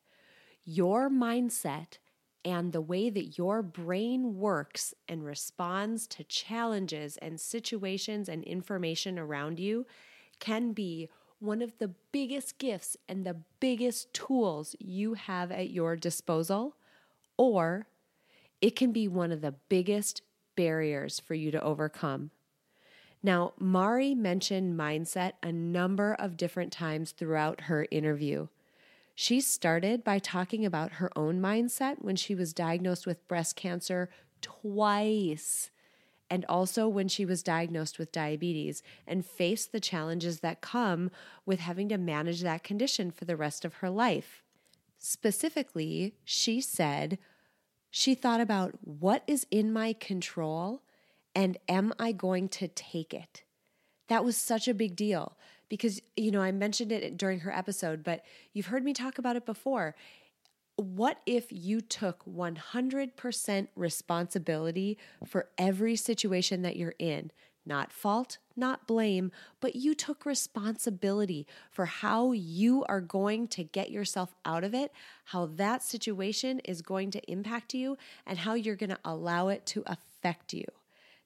[0.66, 2.00] Your mindset
[2.44, 9.18] and the way that your brain works and responds to challenges and situations and information
[9.18, 9.86] around you
[10.40, 11.10] can be
[11.44, 16.76] one of the biggest gifts and the biggest tools you have at your disposal,
[17.38, 17.88] or
[18.62, 20.22] it can be one of the biggest
[20.56, 22.32] barriers for you to overcome.
[23.22, 28.48] Now, Mari mentioned mindset a number of different times throughout her interview.
[29.16, 34.10] She started by talking about her own mindset when she was diagnosed with breast cancer
[34.42, 35.70] twice,
[36.30, 41.12] and also when she was diagnosed with diabetes and faced the challenges that come
[41.46, 44.44] with having to manage that condition for the rest of her life.
[44.98, 47.18] Specifically, she said
[47.90, 50.82] she thought about what is in my control
[51.36, 53.44] and am I going to take it?
[54.08, 55.38] That was such a big deal
[55.70, 59.36] because, you know, I mentioned it during her episode, but you've heard me talk about
[59.36, 59.96] it before.
[60.76, 67.32] What if you took 100% responsibility for every situation that you're in?
[67.66, 73.90] Not fault, not blame, but you took responsibility for how you are going to get
[73.90, 74.92] yourself out of it,
[75.26, 79.66] how that situation is going to impact you, and how you're going to allow it
[79.68, 80.66] to affect you.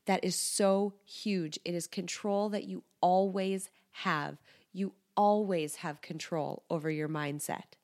[0.05, 1.57] That is so huge.
[1.65, 4.37] It is control that you always have.
[4.73, 7.76] You always have control over your mindset.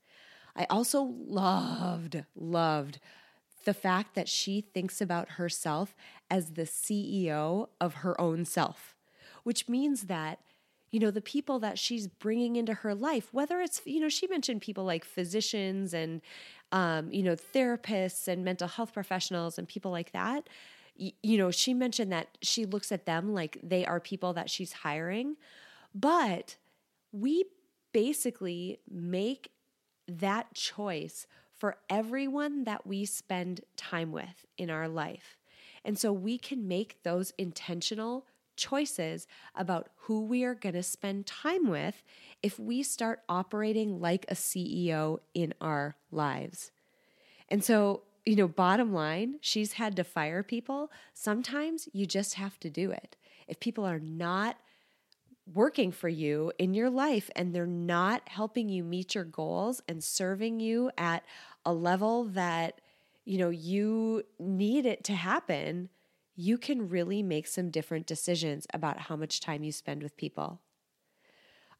[0.55, 2.99] I also loved, loved
[3.65, 5.95] the fact that she thinks about herself
[6.29, 8.95] as the CEO of her own self,
[9.43, 10.39] which means that
[10.91, 14.27] you know the people that she's bringing into her life whether it's you know she
[14.27, 16.21] mentioned people like physicians and
[16.71, 20.47] um, you know therapists and mental health professionals and people like that
[20.95, 24.73] you know she mentioned that she looks at them like they are people that she's
[24.73, 25.35] hiring.
[25.95, 26.57] But
[27.11, 27.45] we
[27.91, 29.51] basically make
[30.07, 35.37] that choice for everyone that we spend time with in our life.
[35.85, 38.25] And so we can make those intentional
[38.55, 42.03] choices about who we are going to spend time with
[42.41, 46.71] if we start operating like a CEO in our lives.
[47.49, 50.91] And so, you know, bottom line, she's had to fire people.
[51.13, 53.15] Sometimes you just have to do it.
[53.47, 54.57] If people are not
[55.51, 60.03] working for you in your life and they're not helping you meet your goals and
[60.03, 61.23] serving you at
[61.65, 62.79] a level that
[63.25, 65.89] you know you need it to happen
[66.35, 70.59] you can really make some different decisions about how much time you spend with people.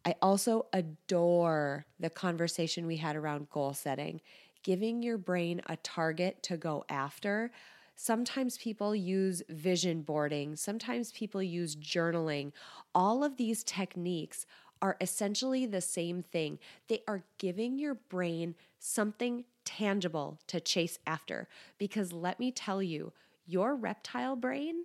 [0.06, 4.22] I also adore the conversation we had around goal setting
[4.64, 7.52] giving your brain a target to go after
[7.96, 12.52] Sometimes people use vision boarding, sometimes people use journaling.
[12.94, 14.46] All of these techniques
[14.82, 16.60] are essentially the same thing.
[16.90, 21.48] They are giving your brain something tangible to chase after.
[21.78, 23.14] Because let me tell you,
[23.46, 24.84] your reptile brain,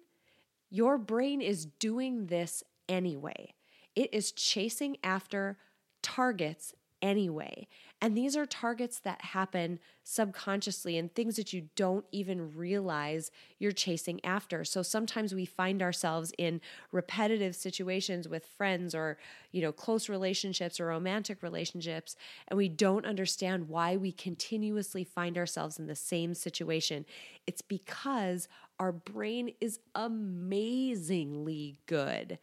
[0.70, 3.54] your brain is doing this anyway.
[3.96, 5.58] It is chasing after
[6.02, 7.66] targets anyway.
[8.00, 13.72] And these are targets that happen subconsciously and things that you don't even realize you're
[13.72, 14.64] chasing after.
[14.64, 16.60] So sometimes we find ourselves in
[16.92, 19.18] repetitive situations with friends or,
[19.50, 22.14] you know, close relationships or romantic relationships,
[22.46, 27.04] and we don't understand why we continuously find ourselves in the same situation.
[27.48, 28.46] It's because
[28.78, 32.38] our brain is amazingly good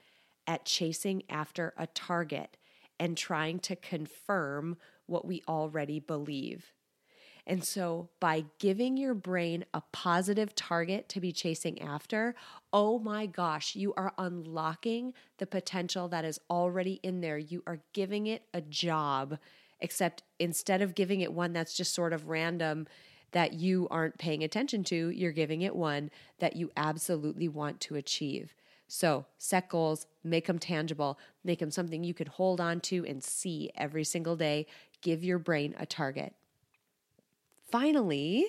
[0.47, 2.57] at chasing after a target
[2.99, 4.77] and trying to confirm
[5.07, 6.73] what we already believe.
[7.47, 12.33] And so, by giving your brain a positive target to be chasing after,
[12.73, 17.37] oh my gosh, you are unlocking the potential that is already in there.
[17.37, 19.37] You are giving it a job,
[19.79, 22.87] except instead of giving it one that's just sort of random
[23.31, 27.95] that you aren't paying attention to, you're giving it one that you absolutely want to
[27.95, 28.55] achieve.
[28.87, 33.23] So set goals, make them tangible, make them something you can hold on to and
[33.23, 34.67] see every single day.
[35.01, 36.33] Give your brain a target.
[37.71, 38.45] Finally,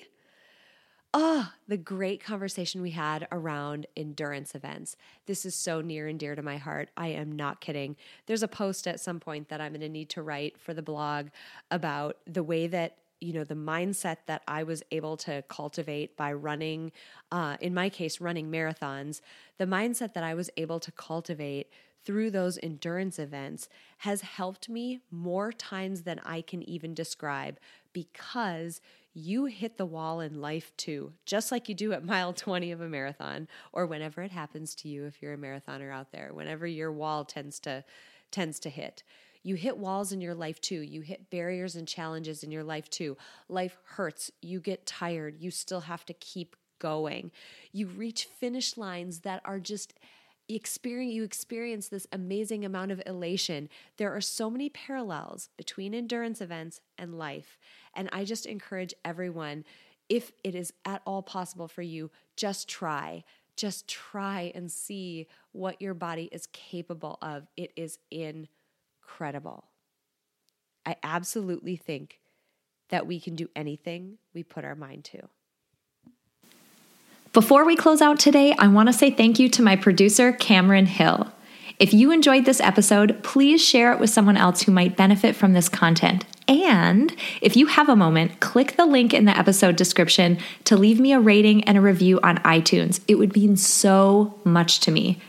[1.13, 4.95] oh, the great conversation we had around endurance events.
[5.25, 6.89] This is so near and dear to my heart.
[6.95, 7.95] I am not kidding.
[8.27, 10.81] There's a post at some point that I'm going to need to write for the
[10.83, 11.27] blog
[11.71, 16.31] about the way that you know the mindset that i was able to cultivate by
[16.31, 16.91] running
[17.31, 19.21] uh, in my case running marathons
[19.57, 21.67] the mindset that i was able to cultivate
[22.03, 23.67] through those endurance events
[23.99, 27.59] has helped me more times than i can even describe
[27.93, 28.81] because
[29.17, 32.81] you hit the wall in life too, just like you do at mile 20 of
[32.81, 36.67] a marathon or whenever it happens to you if you're a marathoner out there, whenever
[36.67, 37.83] your wall tends to
[38.29, 39.03] tends to hit.
[39.47, 40.81] You hit walls in your life too.
[40.81, 43.15] You hit barriers and challenges in your life too.
[43.47, 44.29] Life hurts.
[44.41, 45.37] You get tired.
[45.39, 47.31] You still have to keep going.
[47.71, 49.93] You reach finish lines that are just
[50.49, 53.69] experience you experience this amazing amount of elation.
[53.95, 57.57] There are so many parallels between endurance events and life.
[57.95, 59.63] And I just encourage everyone
[60.09, 63.23] if it is at all possible for you, just try.
[63.55, 67.47] Just try and see what your body is capable of.
[67.55, 67.97] It is
[69.07, 69.65] incredible.
[70.85, 72.19] I absolutely think
[72.89, 75.29] that we can do anything we put our mind to.
[77.33, 80.85] Before we close out today, I want to say thank you to my producer, Cameron
[80.85, 81.31] Hill.
[81.79, 85.53] If you enjoyed this episode, please share it with someone else who might benefit from
[85.53, 86.25] this content.
[86.47, 90.99] And if you have a moment, click the link in the episode description to leave
[90.99, 93.01] me a rating and a review on iTunes.
[93.07, 95.21] It would mean so much to me.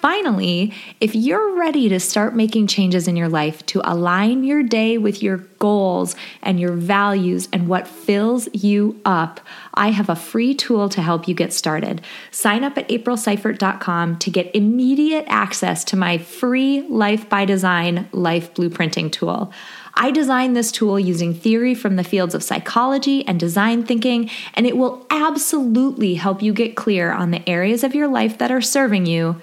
[0.00, 4.96] Finally, if you're ready to start making changes in your life to align your day
[4.96, 9.40] with your goals and your values and what fills you up,
[9.74, 12.00] I have a free tool to help you get started.
[12.30, 18.54] Sign up at aprilseifert.com to get immediate access to my free Life by Design life
[18.54, 19.52] blueprinting tool.
[19.94, 24.64] I designed this tool using theory from the fields of psychology and design thinking, and
[24.64, 28.60] it will absolutely help you get clear on the areas of your life that are
[28.60, 29.40] serving you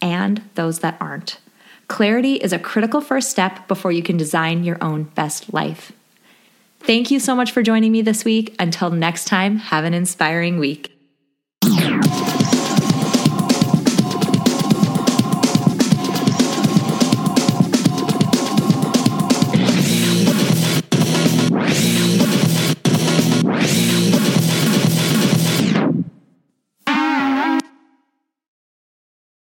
[0.00, 1.38] and those that aren't.
[1.88, 5.92] Clarity is a critical first step before you can design your own best life.
[6.80, 8.54] Thank you so much for joining me this week.
[8.58, 10.95] Until next time, have an inspiring week.